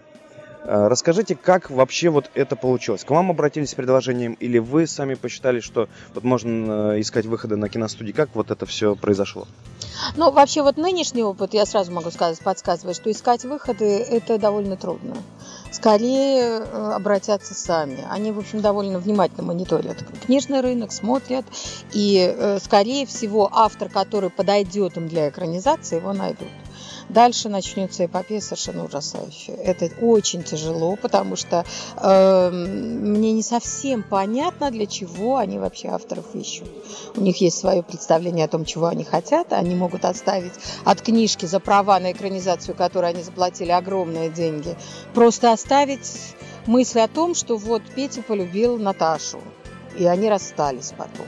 Э, 0.63 0.88
расскажите, 0.88 1.36
как 1.36 1.70
вообще 1.70 2.10
вот 2.10 2.30
это 2.34 2.56
получилось? 2.56 3.04
К 3.04 3.12
вам 3.12 3.32
обратились 3.32 3.72
с 3.72 3.75
предложением 3.75 4.34
или 4.34 4.58
вы 4.58 4.88
сами 4.88 5.13
посчитали, 5.16 5.60
что 5.60 5.88
вот 6.13 6.24
можно 6.24 7.00
искать 7.00 7.25
выходы 7.25 7.56
на 7.56 7.70
киностудии? 7.70 8.12
Как 8.12 8.30
вот 8.34 8.51
это 8.51 8.66
все 8.66 8.96
произошло? 8.96 9.48
Ну, 10.16 10.32
вообще 10.32 10.62
вот 10.62 10.78
нынешний 10.78 11.24
опыт, 11.24 11.54
я 11.54 11.66
сразу 11.66 11.92
могу 11.92 12.12
сказать, 12.12 12.39
подсказывает, 12.39 12.96
что 12.96 13.12
искать 13.12 13.44
выходы– 13.44 13.86
это 14.10 14.38
довольно 14.38 14.75
трудно. 14.75 15.16
Скорее 15.72 16.60
э, 16.60 16.92
обратятся 16.94 17.54
сами. 17.54 18.06
Они, 18.10 18.32
в 18.32 18.39
общем, 18.39 18.62
довольно 18.62 19.00
внимательно 19.00 19.44
мониторят 19.44 19.98
книжный 20.25 20.62
рынок, 20.62 20.92
смотрят. 20.92 21.46
И, 21.94 22.18
э, 22.18 22.60
скорее 22.60 23.06
всего, 23.06 23.50
автор, 23.51 23.89
который 23.89 24.30
подойдет 24.30 24.98
им 24.98 25.08
для 25.08 25.30
экранизации, 25.30 25.98
его 25.98 26.12
найдут. 26.12 26.48
Дальше 27.10 27.50
начнется 27.50 28.06
эпопея 28.06 28.39
совершенно 28.39 28.86
ужасающая. 28.86 29.56
Это 29.56 29.89
очень 30.00 30.44
тяжело, 30.44 30.96
потому 30.96 31.36
что 31.36 31.66
э, 31.98 32.50
мне 32.51 33.32
не 33.32 33.42
совсем 33.42 34.04
понятно, 34.04 34.70
для 34.70 34.86
чего 34.86 35.38
они 35.38 35.58
вообще 35.58 35.88
авторов 35.88 36.36
ищут. 36.36 36.70
У 37.16 37.22
них 37.22 37.42
есть 37.42 37.58
свое 37.58 37.82
представление 37.82 38.46
о 38.46 38.48
том, 38.48 38.63
чего 38.63 38.86
они 38.86 39.04
хотят. 39.04 39.54
Они 39.54 39.74
могут 39.74 40.06
отставить 40.06 40.54
от 40.86 41.01
книжки 41.01 41.48
за 41.48 41.60
права 41.60 42.00
на 42.00 42.12
экранизацию, 42.12 42.75
которой 42.75 43.10
они 43.10 43.24
заплатили 43.24 43.72
огромные 43.72 44.30
деньги, 44.30 44.78
просто 45.16 45.51
оставить 45.51 46.36
мысль 46.68 47.00
о 47.00 47.08
том, 47.08 47.34
что 47.34 47.58
вот 47.58 47.82
Петя 47.96 48.22
полюбил 48.22 48.78
Наташу, 48.78 49.39
и 49.98 50.06
они 50.06 50.30
расстались 50.30 50.94
потом. 50.96 51.25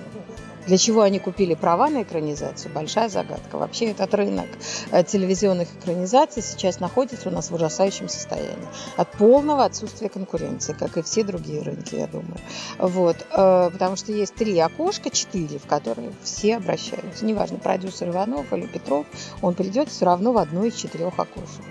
Для 0.68 0.78
чего 0.78 1.02
они 1.02 1.20
купили 1.20 1.56
права 1.56 1.90
на 1.90 2.04
экранизацию? 2.04 2.72
Большая 2.74 3.10
загадка. 3.10 3.58
Вообще 3.58 3.92
этот 3.92 4.14
рынок 4.14 4.48
э, 4.92 5.04
телевизионных 5.04 5.68
экранизаций 5.80 6.44
сейчас 6.44 6.80
находится 6.80 7.30
у 7.30 7.32
нас 7.32 7.50
в 7.50 7.56
ужасающем 7.56 8.10
состоянии. 8.10 8.68
От 8.96 9.12
полного 9.12 9.66
отсутствия 9.66 10.10
конкуренции, 10.10 10.74
как 10.74 10.98
и 10.98 11.02
все 11.02 11.24
другие 11.24 11.62
рынки, 11.62 11.96
я 11.96 12.08
думаю. 12.08 12.38
Вот. 12.78 13.18
Э, 13.32 13.70
потому 13.72 13.96
что 13.96 14.12
есть 14.12 14.36
три 14.36 14.58
окошка, 14.60 15.10
четыре, 15.10 15.58
в 15.58 15.66
которые 15.66 16.12
все 16.24 16.58
обращаются. 16.58 17.26
Неважно, 17.26 17.58
продюсер 17.58 18.10
Иванов 18.10 18.54
или 18.54 18.68
Петров, 18.68 19.06
он 19.42 19.56
придет 19.56 19.90
все 19.90 20.06
равно 20.06 20.32
в 20.32 20.38
одно 20.38 20.64
из 20.66 20.76
четырех 20.76 21.18
окошек. 21.18 21.62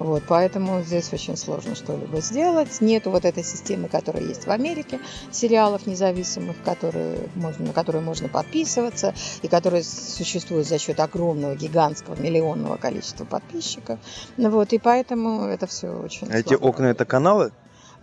Вот, 0.00 0.22
поэтому 0.26 0.80
здесь 0.80 1.12
очень 1.12 1.36
сложно 1.36 1.74
что-либо 1.74 2.20
сделать. 2.22 2.80
Нету 2.80 3.10
вот 3.10 3.26
этой 3.26 3.44
системы, 3.44 3.88
которая 3.88 4.24
есть 4.24 4.46
в 4.46 4.50
Америке, 4.50 4.98
сериалов 5.30 5.86
независимых, 5.86 6.56
которые 6.64 7.28
можно, 7.34 7.66
на 7.66 7.72
которые 7.74 8.02
можно 8.02 8.28
подписываться, 8.28 9.14
и 9.42 9.48
которые 9.48 9.84
существуют 9.84 10.66
за 10.66 10.78
счет 10.78 10.98
огромного, 11.00 11.54
гигантского, 11.54 12.18
миллионного 12.18 12.78
количества 12.78 13.26
подписчиков. 13.26 13.98
Вот, 14.38 14.72
и 14.72 14.78
поэтому 14.78 15.44
это 15.44 15.66
все 15.66 15.88
очень 15.88 16.28
А 16.32 16.38
эти 16.38 16.54
окна 16.54 16.86
это 16.86 17.04
каналы? 17.04 17.52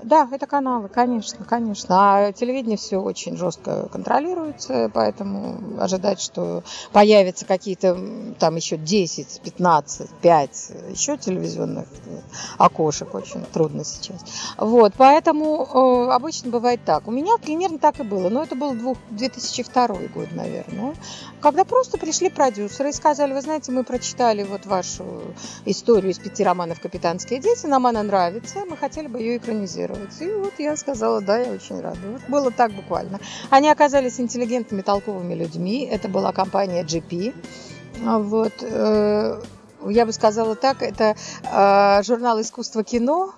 Да, 0.04 0.30
это 0.32 0.46
каналы, 0.46 0.90
конечно, 0.90 1.44
конечно. 1.44 1.88
А 1.90 2.32
телевидение 2.32 2.78
все 2.78 2.98
очень 2.98 3.36
жестко 3.36 3.90
контролируется, 3.92 4.92
поэтому 4.94 5.82
ожидать, 5.82 6.22
что 6.22 6.64
появятся 6.92 7.46
какие-то 7.46 7.98
там 8.38 8.56
еще 8.56 8.78
10, 8.78 9.42
15, 9.44 10.10
5 10.22 10.72
еще 10.90 11.18
телевизионных 11.18 11.88
окошек 12.60 13.14
очень 13.16 13.44
трудно 13.46 13.84
сейчас. 13.84 14.24
Вот, 14.58 14.94
поэтому 14.96 15.66
э, 15.66 16.12
обычно 16.12 16.52
бывает 16.52 16.82
так. 16.86 17.08
У 17.08 17.12
меня 17.12 17.38
примерно 17.38 17.80
так 17.80 18.00
и 18.00 18.04
было, 18.04 18.30
но 18.30 18.44
это 18.44 18.56
был 18.56 18.98
2002 19.10 19.88
год, 20.14 20.32
наверное, 20.32 20.94
когда 21.42 21.66
просто 21.66 21.98
пришли 21.98 22.30
продюсеры 22.30 22.90
и 22.90 22.94
сказали, 22.94 23.34
вы 23.34 23.42
знаете, 23.42 23.72
мы 23.72 23.84
прочитали 23.84 24.44
вот 24.44 24.68
вашу 24.68 25.06
историю 25.66 26.12
из 26.12 26.20
пяти 26.20 26.44
романов 26.44 26.80
«Капитанские 26.82 27.40
дети», 27.40 27.66
нам 27.66 27.88
она 27.88 28.04
нравится, 28.04 28.60
мы 28.70 28.78
хотели 28.78 29.08
бы 29.08 29.20
ее 29.20 29.38
экранизировать 29.38 29.87
делать. 29.88 30.22
И 30.22 30.34
вот 30.34 30.54
я 30.58 30.76
сказала, 30.76 31.22
да, 31.22 31.40
я 31.40 31.52
очень 31.52 31.80
рада. 31.80 32.00
Вот 32.12 32.22
было 32.30 32.52
так 32.52 32.72
буквально. 32.72 33.20
Они 33.50 33.70
оказались 33.70 34.20
интеллигентными, 34.20 34.82
толковыми 34.82 35.34
людьми. 35.34 35.88
Это 35.90 36.08
была 36.08 36.32
компания 36.32 36.84
GP. 36.84 37.34
Вот. 38.02 38.54
Э, 38.62 39.42
я 39.88 40.06
бы 40.06 40.12
сказала 40.12 40.56
так, 40.56 40.82
это 40.82 41.16
э, 41.44 42.04
журнал 42.04 42.40
искусства 42.42 42.84
кино, 42.84 43.34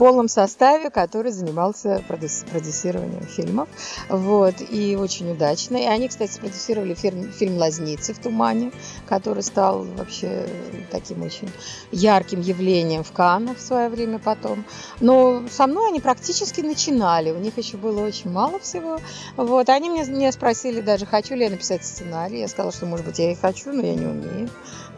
полном 0.00 0.28
составе, 0.28 0.88
который 0.88 1.30
занимался 1.30 2.02
продюсированием 2.08 3.26
фильмов. 3.26 3.68
Вот, 4.08 4.54
и 4.70 4.96
очень 4.96 5.30
удачно. 5.30 5.76
И 5.76 5.84
они, 5.84 6.08
кстати, 6.08 6.32
спродюсировали 6.32 6.94
фильм, 6.94 7.30
фильм 7.30 7.58
«Лазницы 7.58 8.14
в 8.14 8.18
тумане», 8.18 8.72
который 9.06 9.42
стал 9.42 9.84
вообще 9.98 10.48
таким 10.90 11.22
очень 11.22 11.50
ярким 11.92 12.40
явлением 12.40 13.04
в 13.04 13.12
Каннах 13.12 13.58
в 13.58 13.60
свое 13.60 13.90
время 13.90 14.18
потом. 14.18 14.64
Но 15.00 15.42
со 15.50 15.66
мной 15.66 15.88
они 15.88 16.00
практически 16.00 16.62
начинали. 16.62 17.30
У 17.30 17.38
них 17.38 17.58
еще 17.58 17.76
было 17.76 18.02
очень 18.02 18.30
мало 18.30 18.58
всего. 18.58 18.98
Вот, 19.36 19.68
они 19.68 19.90
меня, 19.90 20.06
меня 20.06 20.32
спросили 20.32 20.80
даже, 20.80 21.04
хочу 21.04 21.34
ли 21.34 21.44
я 21.44 21.50
написать 21.50 21.84
сценарий. 21.84 22.40
Я 22.40 22.48
сказала, 22.48 22.72
что, 22.72 22.86
может 22.86 23.04
быть, 23.04 23.18
я 23.18 23.32
и 23.32 23.34
хочу, 23.34 23.70
но 23.70 23.82
я 23.82 23.94
не 23.94 24.06
умею 24.06 24.48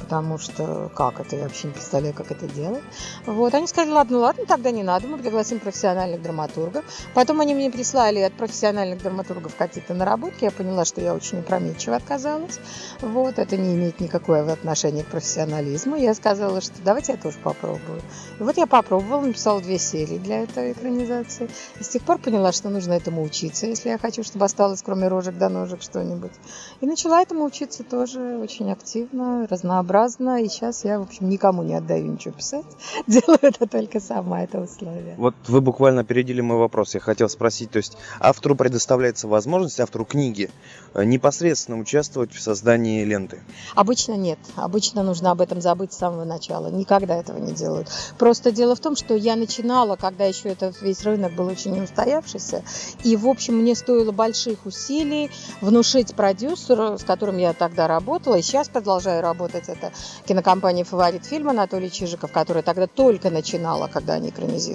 потому 0.03 0.37
что 0.39 0.91
как 0.95 1.21
это, 1.21 1.37
я 1.37 1.45
вообще 1.45 1.69
не 1.69 1.73
представляю, 1.73 2.13
как 2.15 2.31
это 2.31 2.47
делать. 2.47 2.83
Вот, 3.25 3.55
они 3.55 3.67
сказали, 3.67 3.93
ладно, 3.93 4.19
ладно, 4.19 4.45
тогда 4.47 4.71
не 4.71 4.83
надо, 4.83 4.92
мы 5.01 5.19
пригласим 5.19 5.59
профессиональных 5.59 6.23
драматургов. 6.23 6.85
Потом 7.15 7.41
они 7.41 7.55
мне 7.55 7.71
прислали 7.71 8.21
от 8.21 8.33
профессиональных 8.35 9.03
драматургов 9.03 9.55
какие-то 9.57 9.95
наработки, 9.95 10.45
я 10.45 10.51
поняла, 10.51 10.85
что 10.85 11.01
я 11.01 11.15
очень 11.15 11.41
опрометчиво 11.41 11.97
отказалась. 11.97 12.61
Вот, 13.01 13.39
это 13.39 13.57
не 13.57 13.75
имеет 13.75 14.01
никакого 14.01 14.53
отношения 14.53 15.03
к 15.03 15.07
профессионализму. 15.07 15.97
Я 15.97 16.15
сказала, 16.15 16.61
что 16.61 16.75
давайте 16.85 17.13
я 17.13 17.19
тоже 17.19 17.39
попробую. 17.43 18.01
И 18.39 18.43
вот 18.43 18.57
я 18.57 18.67
попробовала, 18.67 19.23
написала 19.23 19.61
две 19.61 19.79
серии 19.79 20.19
для 20.19 20.43
этой 20.43 20.73
экранизации. 20.73 21.49
И 21.81 21.85
с 21.85 21.89
тех 21.89 22.03
пор 22.03 22.19
поняла, 22.19 22.53
что 22.53 22.69
нужно 22.69 22.93
этому 22.93 23.23
учиться, 23.23 23.67
если 23.67 23.89
я 23.89 23.99
хочу, 23.99 24.23
чтобы 24.23 24.45
осталось 24.45 24.83
кроме 24.83 25.09
рожек 25.09 25.37
до 25.37 25.49
ножек 25.49 25.83
что-нибудь. 25.83 26.33
И 26.81 26.87
начала 26.87 27.23
этому 27.23 27.45
учиться 27.45 27.83
тоже 27.85 28.39
очень 28.39 28.71
активно, 28.71 29.47
разнообразно 29.49 30.03
разно, 30.03 30.43
и 30.43 30.49
сейчас 30.49 30.85
я, 30.85 30.99
в 30.99 31.03
общем, 31.03 31.29
никому 31.29 31.63
не 31.63 31.75
отдаю 31.75 32.07
ничего 32.07 32.35
писать, 32.35 32.67
делаю 33.07 33.39
это 33.43 33.67
только 33.67 34.01
сама, 34.01 34.43
это 34.43 34.61
условие. 34.61 34.82
Вот 35.17 35.35
вы 35.47 35.61
буквально 35.61 36.01
опередили 36.01 36.41
мой 36.41 36.59
вопрос, 36.59 36.95
я 36.95 37.01
хотел 37.01 37.29
спросить, 37.29 37.71
то 37.71 37.77
есть 37.77 37.97
автору 38.19 38.57
предоставляется 38.57 39.29
возможность, 39.29 39.79
автору 39.81 40.05
книги, 40.05 40.51
э, 40.95 41.05
непосредственно 41.05 41.79
участвовать 41.79 42.33
в 42.33 42.41
создании 42.41 43.05
ленты? 43.05 43.41
Обычно 43.75 44.15
нет, 44.15 44.39
обычно 44.57 45.03
нужно 45.03 45.31
об 45.31 45.41
этом 45.41 45.61
забыть 45.61 45.93
с 45.93 45.99
самого 45.99 46.25
начала, 46.25 46.69
никогда 46.69 47.17
этого 47.17 47.39
не 47.39 47.53
делают. 47.53 47.89
Просто 48.19 48.51
дело 48.51 48.75
в 48.75 48.81
том, 48.81 48.97
что 48.97 49.15
я 49.15 49.37
начинала, 49.37 49.97
когда 49.97 50.25
еще 50.25 50.49
этот 50.49 50.81
весь 50.83 51.05
рынок 51.05 51.33
был 51.35 51.47
очень 51.47 51.73
неустоявшийся, 51.73 52.63
и, 53.05 53.17
в 53.17 53.29
общем, 53.29 53.59
мне 53.59 53.75
стоило 53.75 54.11
больших 54.11 54.67
усилий 54.67 55.31
внушить 55.61 56.15
продюсеру, 56.15 56.99
с 56.99 57.05
которым 57.05 57.39
я 57.39 57.53
тогда 57.53 57.87
работала, 57.87 58.37
и 58.37 58.43
сейчас 58.43 58.69
продолжаю 58.69 59.23
работать, 59.23 59.69
это 59.69 59.93
кинокомпании 60.27 60.83
«Фаворит 60.83 61.25
фильм» 61.25 61.51
Анатолий 61.51 61.91
Чижиков, 61.91 62.33
которая 62.33 62.63
тогда 62.63 62.87
только 62.87 63.31
начинала, 63.31 63.89
когда 63.89 64.15
они 64.15 64.31
экранизировали 64.31 64.72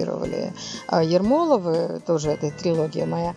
а, 0.88 1.04
Ермоловы, 1.04 2.02
тоже 2.06 2.32
эта 2.32 2.52
трилогия 2.52 3.06
моя, 3.06 3.36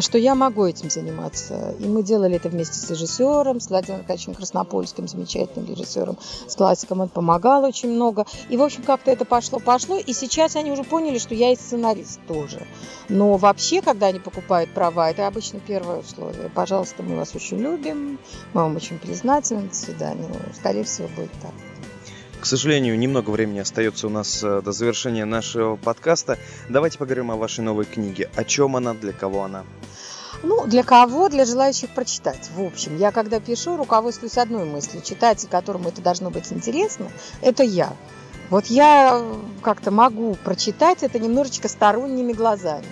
что 0.00 0.18
я 0.18 0.34
могу 0.34 0.64
этим 0.64 0.90
заниматься. 0.90 1.74
И 1.78 1.86
мы 1.86 2.02
делали 2.02 2.36
это 2.36 2.48
вместе 2.48 2.78
с 2.78 2.90
режиссером, 2.90 3.60
с 3.60 3.68
Владимиром 3.68 4.00
Аркадьевичем 4.00 4.34
Краснопольским, 4.34 5.08
замечательным 5.08 5.68
режиссером, 5.68 6.18
с 6.46 6.54
классиком. 6.54 7.00
Он 7.00 7.08
помогал 7.08 7.64
очень 7.64 7.90
много. 7.90 8.26
И, 8.48 8.56
в 8.56 8.62
общем, 8.62 8.82
как-то 8.82 9.10
это 9.10 9.24
пошло-пошло. 9.24 9.96
И 9.96 10.12
сейчас 10.12 10.56
они 10.56 10.70
уже 10.70 10.84
поняли, 10.84 11.18
что 11.18 11.34
я 11.34 11.52
и 11.52 11.56
сценарист 11.56 12.20
тоже. 12.26 12.66
Но 13.08 13.36
вообще, 13.36 13.82
когда 13.82 14.06
они 14.06 14.18
покупают 14.18 14.70
права, 14.72 15.10
это 15.10 15.26
обычно 15.26 15.60
первое 15.60 16.00
условие. 16.00 16.50
Пожалуйста, 16.54 17.02
мы 17.02 17.16
вас 17.16 17.34
очень 17.34 17.58
любим, 17.58 18.18
мы 18.52 18.62
вам 18.62 18.76
очень 18.76 18.98
признательны, 18.98 19.68
до 19.68 19.74
свидания. 19.74 20.28
Скорее 20.54 20.84
всего, 20.84 21.08
будет 21.16 21.32
так. 21.42 21.52
К 22.40 22.46
сожалению, 22.46 22.98
немного 22.98 23.30
времени 23.30 23.58
остается 23.60 24.06
у 24.06 24.10
нас 24.10 24.42
э, 24.42 24.60
до 24.62 24.72
завершения 24.72 25.24
нашего 25.24 25.76
подкаста. 25.76 26.38
Давайте 26.68 26.98
поговорим 26.98 27.30
о 27.30 27.36
вашей 27.36 27.64
новой 27.64 27.86
книге. 27.86 28.30
О 28.36 28.44
чем 28.44 28.76
она, 28.76 28.94
для 28.94 29.12
кого 29.12 29.44
она? 29.44 29.64
Ну, 30.42 30.66
для 30.66 30.82
кого? 30.82 31.28
Для 31.28 31.44
желающих 31.44 31.90
прочитать. 31.90 32.50
В 32.54 32.62
общем, 32.62 32.96
я 32.98 33.10
когда 33.10 33.40
пишу, 33.40 33.76
руководствуюсь 33.76 34.38
одной 34.38 34.64
мыслью. 34.64 35.02
Читатель, 35.02 35.48
которому 35.48 35.88
это 35.88 36.02
должно 36.02 36.30
быть 36.30 36.52
интересно, 36.52 37.10
это 37.40 37.62
я. 37.62 37.92
Вот 38.50 38.66
я 38.66 39.24
как-то 39.62 39.90
могу 39.90 40.36
прочитать 40.44 41.02
это 41.02 41.18
немножечко 41.18 41.68
сторонними 41.68 42.32
глазами 42.32 42.86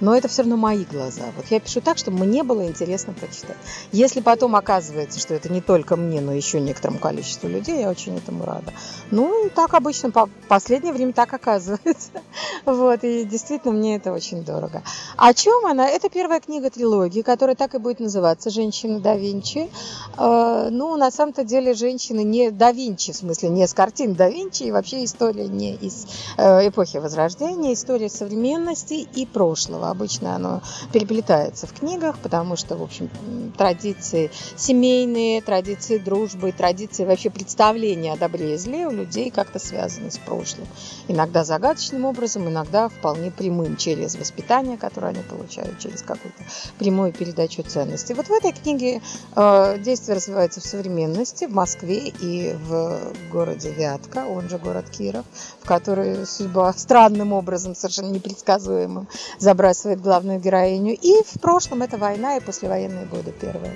но 0.00 0.14
это 0.14 0.28
все 0.28 0.42
равно 0.42 0.56
мои 0.56 0.84
глаза. 0.84 1.24
Вот 1.36 1.46
я 1.50 1.60
пишу 1.60 1.80
так, 1.80 1.98
чтобы 1.98 2.24
мне 2.24 2.42
было 2.42 2.66
интересно 2.66 3.12
прочитать. 3.12 3.56
Если 3.92 4.20
потом 4.20 4.56
оказывается, 4.56 5.20
что 5.20 5.34
это 5.34 5.52
не 5.52 5.60
только 5.60 5.96
мне, 5.96 6.20
но 6.20 6.32
еще 6.32 6.60
некоторому 6.60 6.98
количеству 6.98 7.48
людей, 7.48 7.80
я 7.80 7.90
очень 7.90 8.16
этому 8.16 8.44
рада. 8.44 8.72
Ну, 9.10 9.50
так 9.54 9.74
обычно, 9.74 10.10
по 10.10 10.28
последнее 10.48 10.92
время 10.92 11.12
так 11.12 11.32
оказывается. 11.32 12.10
Вот, 12.66 13.04
и 13.04 13.24
действительно 13.24 13.72
мне 13.72 13.96
это 13.96 14.12
очень 14.12 14.44
дорого. 14.44 14.82
О 15.16 15.32
чем 15.32 15.66
она? 15.66 15.88
Это 15.88 16.10
первая 16.10 16.40
книга 16.40 16.68
трилогии, 16.68 17.22
которая 17.22 17.56
так 17.56 17.74
и 17.74 17.78
будет 17.78 18.00
называться 18.00 18.50
«Женщина 18.50 19.00
да 19.00 19.16
Винчи». 19.16 19.70
Э, 20.18 20.68
ну, 20.70 20.96
на 20.96 21.10
самом-то 21.10 21.44
деле, 21.44 21.72
женщины 21.72 22.22
не 22.22 22.50
да 22.50 22.72
Винчи, 22.72 23.12
в 23.12 23.16
смысле, 23.16 23.48
не 23.48 23.66
с 23.66 23.72
картин 23.72 24.14
да 24.14 24.28
Винчи, 24.28 24.64
и 24.64 24.72
вообще 24.72 25.04
история 25.04 25.48
не 25.48 25.74
из 25.74 26.06
э, 26.36 26.68
эпохи 26.68 26.98
Возрождения, 26.98 27.72
история 27.72 28.10
современности 28.10 28.94
и 28.94 29.24
прошлого 29.24 29.89
обычно 29.90 30.36
оно 30.36 30.62
переплетается 30.92 31.66
в 31.66 31.72
книгах, 31.72 32.18
потому 32.18 32.56
что, 32.56 32.76
в 32.76 32.82
общем, 32.82 33.10
традиции 33.56 34.30
семейные, 34.56 35.42
традиции 35.42 35.98
дружбы, 35.98 36.52
традиции 36.52 37.04
вообще 37.04 37.30
представления 37.30 38.12
о 38.12 38.16
добре 38.16 38.54
и 38.54 38.56
зле 38.56 38.86
у 38.86 38.90
людей 38.90 39.30
как-то 39.30 39.58
связаны 39.58 40.10
с 40.10 40.18
прошлым. 40.18 40.66
Иногда 41.08 41.44
загадочным 41.44 42.04
образом, 42.04 42.48
иногда 42.48 42.88
вполне 42.88 43.30
прямым, 43.30 43.76
через 43.76 44.16
воспитание, 44.16 44.76
которое 44.76 45.08
они 45.08 45.22
получают, 45.22 45.78
через 45.78 46.02
какую-то 46.02 46.42
прямую 46.78 47.12
передачу 47.12 47.62
ценностей. 47.62 48.14
Вот 48.14 48.26
в 48.26 48.32
этой 48.32 48.52
книге 48.52 49.02
э, 49.36 49.78
действие 49.78 50.16
развивается 50.16 50.60
в 50.60 50.64
современности, 50.64 51.46
в 51.46 51.52
Москве 51.52 52.08
и 52.08 52.54
в 52.54 53.12
городе 53.32 53.72
Вятка, 53.72 54.26
он 54.26 54.48
же 54.48 54.58
город 54.58 54.86
Киров, 54.90 55.24
в 55.60 55.66
который 55.66 56.26
судьба 56.26 56.72
странным 56.72 57.32
образом, 57.32 57.74
совершенно 57.74 58.10
непредсказуемым, 58.10 59.08
забрасывает 59.38 59.79
описывает 59.80 60.00
главную 60.00 60.38
героиню. 60.38 60.96
И 61.00 61.22
в 61.24 61.40
прошлом 61.40 61.82
это 61.82 61.96
война 61.96 62.36
и 62.36 62.40
послевоенные 62.40 63.06
годы 63.06 63.32
первые. 63.32 63.72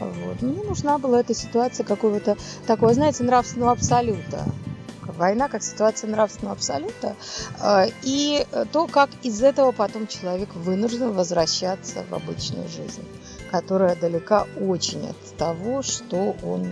Вот. 0.00 0.42
Мне 0.42 0.62
нужна 0.64 0.98
была 0.98 1.20
эта 1.20 1.34
ситуация 1.34 1.84
какого-то 1.84 2.36
такого, 2.66 2.92
знаете, 2.94 3.22
нравственного 3.24 3.72
абсолюта 3.72 4.44
война 5.16 5.48
как 5.48 5.62
ситуация 5.62 6.10
нравственного 6.10 6.56
абсолюта, 6.56 7.14
а, 7.60 7.86
и 8.02 8.44
то, 8.72 8.88
как 8.88 9.10
из 9.22 9.42
этого 9.42 9.70
потом 9.70 10.08
человек 10.08 10.52
вынужден 10.56 11.12
возвращаться 11.12 12.04
в 12.10 12.14
обычную 12.14 12.68
жизнь, 12.68 13.04
которая 13.52 13.94
далека 13.94 14.48
очень 14.60 15.08
от 15.08 15.36
того, 15.36 15.82
что 15.82 16.34
он 16.42 16.66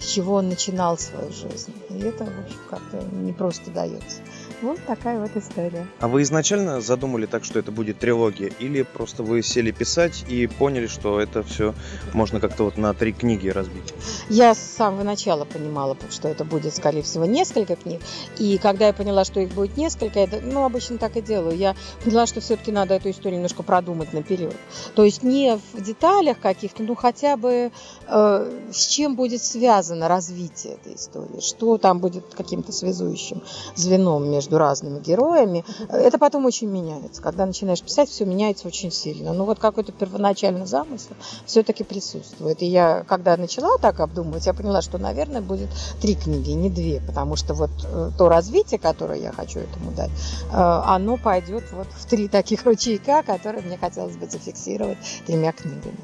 с 0.00 0.06
чего 0.06 0.34
он 0.34 0.48
начинал 0.48 0.96
свою 0.96 1.30
жизнь. 1.32 1.74
И 1.90 1.98
это, 1.98 2.24
в 2.24 2.44
общем, 2.44 2.58
как-то 2.70 3.02
не 3.16 3.32
просто 3.32 3.70
дается. 3.70 4.20
Вот 4.62 4.78
такая 4.86 5.20
вот 5.20 5.36
история. 5.36 5.86
А 6.00 6.08
вы 6.08 6.22
изначально 6.22 6.80
задумали 6.80 7.26
так, 7.26 7.44
что 7.44 7.58
это 7.58 7.70
будет 7.70 7.98
трилогия, 7.98 8.50
или 8.58 8.82
просто 8.82 9.22
вы 9.22 9.42
сели 9.42 9.70
писать 9.70 10.24
и 10.28 10.46
поняли, 10.46 10.86
что 10.86 11.20
это 11.20 11.42
все 11.42 11.74
можно 12.14 12.40
как-то 12.40 12.64
вот 12.64 12.78
на 12.78 12.94
три 12.94 13.12
книги 13.12 13.48
разбить? 13.48 13.92
Я 14.30 14.54
с 14.54 14.58
самого 14.58 15.02
начала 15.02 15.44
понимала, 15.44 15.94
что 16.10 16.28
это 16.28 16.44
будет, 16.44 16.74
скорее 16.74 17.02
всего, 17.02 17.26
несколько 17.26 17.76
книг. 17.76 18.00
И 18.38 18.56
когда 18.56 18.86
я 18.86 18.92
поняла, 18.94 19.24
что 19.24 19.40
их 19.40 19.50
будет 19.50 19.76
несколько, 19.76 20.20
это, 20.20 20.40
ну, 20.42 20.64
обычно 20.64 20.96
так 20.96 21.16
и 21.18 21.20
делаю, 21.20 21.56
я 21.56 21.76
поняла, 22.02 22.26
что 22.26 22.40
все-таки 22.40 22.72
надо 22.72 22.94
эту 22.94 23.10
историю 23.10 23.36
немножко 23.36 23.62
продумать 23.62 24.14
наперед. 24.14 24.56
То 24.94 25.04
есть 25.04 25.22
не 25.22 25.58
в 25.74 25.82
деталях 25.82 26.40
каких-то, 26.40 26.82
ну, 26.82 26.94
хотя 26.94 27.36
бы 27.36 27.72
э, 28.08 28.70
с 28.72 28.86
чем 28.86 29.16
будет 29.16 29.42
связано 29.42 30.08
развитие 30.08 30.74
этой 30.74 30.94
истории, 30.94 31.40
что 31.40 31.76
там 31.76 31.98
будет 31.98 32.24
каким-то 32.34 32.72
связующим 32.72 33.42
звеном 33.74 34.30
между 34.30 34.45
между 34.46 34.58
разными 34.58 35.00
героями, 35.00 35.64
это 35.88 36.18
потом 36.18 36.46
очень 36.46 36.68
меняется. 36.68 37.20
Когда 37.20 37.46
начинаешь 37.46 37.82
писать, 37.82 38.08
все 38.08 38.24
меняется 38.24 38.68
очень 38.68 38.92
сильно. 38.92 39.32
Но 39.32 39.44
вот 39.44 39.58
какой-то 39.58 39.92
первоначальный 39.92 40.66
замысел 40.66 41.16
все-таки 41.44 41.82
присутствует. 41.82 42.62
И 42.62 42.66
я, 42.66 43.04
когда 43.08 43.36
начала 43.36 43.76
так 43.78 44.00
обдумывать, 44.00 44.46
я 44.46 44.54
поняла, 44.54 44.82
что, 44.82 44.98
наверное, 44.98 45.40
будет 45.40 45.68
три 46.00 46.14
книги, 46.14 46.50
не 46.50 46.70
две, 46.70 47.00
потому 47.00 47.34
что 47.36 47.54
вот 47.54 47.70
э, 47.84 48.10
то 48.16 48.28
развитие, 48.28 48.78
которое 48.78 49.20
я 49.20 49.32
хочу 49.32 49.60
этому 49.60 49.90
дать, 49.90 50.10
э, 50.10 50.56
оно 50.56 51.16
пойдет 51.16 51.64
вот 51.72 51.88
в 51.88 52.06
три 52.06 52.28
таких 52.28 52.64
ручейка, 52.64 53.22
которые 53.24 53.62
мне 53.64 53.76
хотелось 53.76 54.16
бы 54.16 54.26
зафиксировать 54.26 54.98
тремя 55.26 55.52
книгами. 55.52 55.98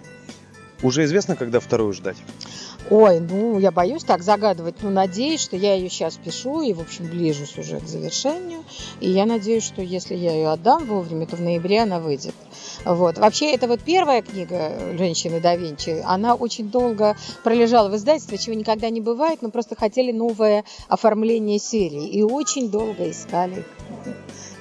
Уже 0.82 1.04
известно, 1.04 1.36
когда 1.36 1.60
вторую 1.60 1.92
ждать? 1.92 2.16
Ой, 2.90 3.20
ну, 3.20 3.58
я 3.58 3.70
боюсь 3.70 4.02
так 4.02 4.22
загадывать, 4.22 4.82
но 4.82 4.90
надеюсь, 4.90 5.40
что 5.40 5.56
я 5.56 5.74
ее 5.74 5.88
сейчас 5.88 6.16
пишу 6.16 6.62
и, 6.62 6.72
в 6.72 6.80
общем, 6.80 7.06
ближусь 7.06 7.56
уже 7.56 7.78
к 7.78 7.86
завершению. 7.86 8.64
И 9.00 9.08
я 9.08 9.24
надеюсь, 9.24 9.64
что 9.64 9.80
если 9.80 10.16
я 10.16 10.32
ее 10.32 10.48
отдам 10.50 10.84
вовремя, 10.86 11.26
то 11.26 11.36
в 11.36 11.40
ноябре 11.40 11.82
она 11.82 12.00
выйдет. 12.00 12.34
Вот. 12.84 13.18
Вообще, 13.18 13.52
это 13.54 13.68
вот 13.68 13.80
первая 13.80 14.22
книга 14.22 14.96
«Женщины 14.98 15.40
да 15.40 15.54
Винчи», 15.54 16.02
она 16.04 16.34
очень 16.34 16.70
долго 16.70 17.16
пролежала 17.44 17.88
в 17.88 17.96
издательстве, 17.96 18.38
чего 18.38 18.56
никогда 18.56 18.90
не 18.90 19.00
бывает, 19.00 19.40
мы 19.42 19.50
просто 19.50 19.76
хотели 19.76 20.10
новое 20.10 20.64
оформление 20.88 21.60
серии 21.60 22.08
и 22.08 22.22
очень 22.22 22.70
долго 22.70 23.08
искали 23.08 23.64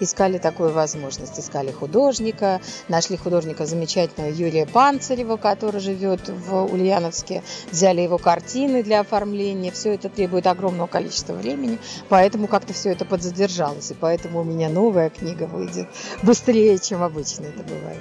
искали 0.02 0.38
такую 0.38 0.74
возможность. 0.74 1.40
Искали 1.40 1.72
художника, 1.72 2.60
нашли 2.90 3.16
художника 3.16 3.66
замечательного 3.66 4.32
Юрия 4.32 4.66
Панцарева, 4.66 5.38
который 5.38 5.80
живет 5.80 6.28
в 6.28 6.66
Ульяновске, 6.66 7.44
взяли 7.72 8.02
его 8.02 8.18
картины 8.18 8.84
для 8.84 9.00
оформления. 9.00 9.72
Все 9.72 9.94
это 9.94 10.10
требует 10.10 10.48
огромного 10.48 10.88
количества 10.88 11.34
времени, 11.34 11.80
поэтому 12.10 12.48
как-то 12.48 12.74
все 12.74 12.92
это 12.92 13.06
подзадержалось, 13.06 13.92
и 13.92 13.94
поэтому 13.94 14.42
у 14.42 14.44
меня 14.44 14.70
новая 14.70 15.10
книга 15.10 15.44
выйдет 15.44 15.88
быстрее, 16.24 16.78
чем 16.80 17.04
обычно 17.04 17.46
это 17.46 17.64
бывает. 17.64 18.00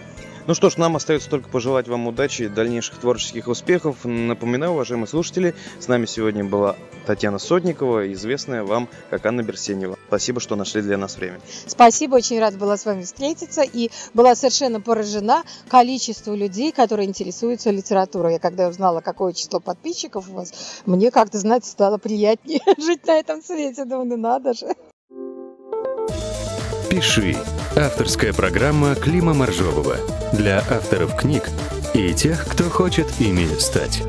Ну 0.51 0.55
что 0.55 0.69
ж, 0.69 0.79
нам 0.79 0.97
остается 0.97 1.31
только 1.31 1.49
пожелать 1.49 1.87
вам 1.87 2.09
удачи 2.09 2.43
и 2.43 2.49
дальнейших 2.49 2.99
творческих 2.99 3.47
успехов. 3.47 3.99
Напоминаю, 4.03 4.73
уважаемые 4.73 5.07
слушатели, 5.07 5.55
с 5.79 5.87
нами 5.87 6.07
сегодня 6.07 6.43
была 6.43 6.75
Татьяна 7.07 7.39
Сотникова, 7.39 8.13
известная 8.15 8.65
вам 8.65 8.89
как 9.11 9.25
Анна 9.27 9.45
Берсенева. 9.45 9.97
Спасибо, 10.09 10.41
что 10.41 10.57
нашли 10.57 10.83
для 10.83 10.97
нас 10.99 11.17
время. 11.17 11.39
Спасибо, 11.69 12.17
очень 12.17 12.41
рад 12.41 12.59
была 12.59 12.77
с 12.77 12.85
вами 12.85 13.05
встретиться 13.05 13.63
и 13.63 13.93
была 14.13 14.35
совершенно 14.35 14.81
поражена 14.81 15.45
количеству 15.69 16.35
людей, 16.35 16.73
которые 16.73 17.09
интересуются 17.09 17.71
литературой. 17.71 18.33
Я 18.33 18.39
когда 18.41 18.67
узнала, 18.67 19.03
какое 19.03 19.33
число 19.35 19.61
подписчиков 19.61 20.29
у 20.31 20.33
вас, 20.33 20.83
мне 20.85 21.13
как-то, 21.13 21.39
знаете, 21.39 21.69
стало 21.69 21.99
приятнее 21.99 22.61
жить 22.77 23.07
на 23.07 23.21
этом 23.21 23.41
свете. 23.41 23.85
Думаю, 23.85 24.09
ну 24.09 24.17
надо 24.17 24.55
же. 24.55 24.67
«Пиши»– 26.91 27.37
авторская 27.77 28.33
программа 28.33 28.97
Клима 28.97 29.33
Моржового 29.33 29.97
для 30.33 30.59
авторов 30.59 31.15
книг 31.17 31.45
и 31.95 32.13
тех, 32.13 32.45
кто 32.45 32.65
хочет 32.65 33.07
ими 33.21 33.47
стать. 33.61 34.03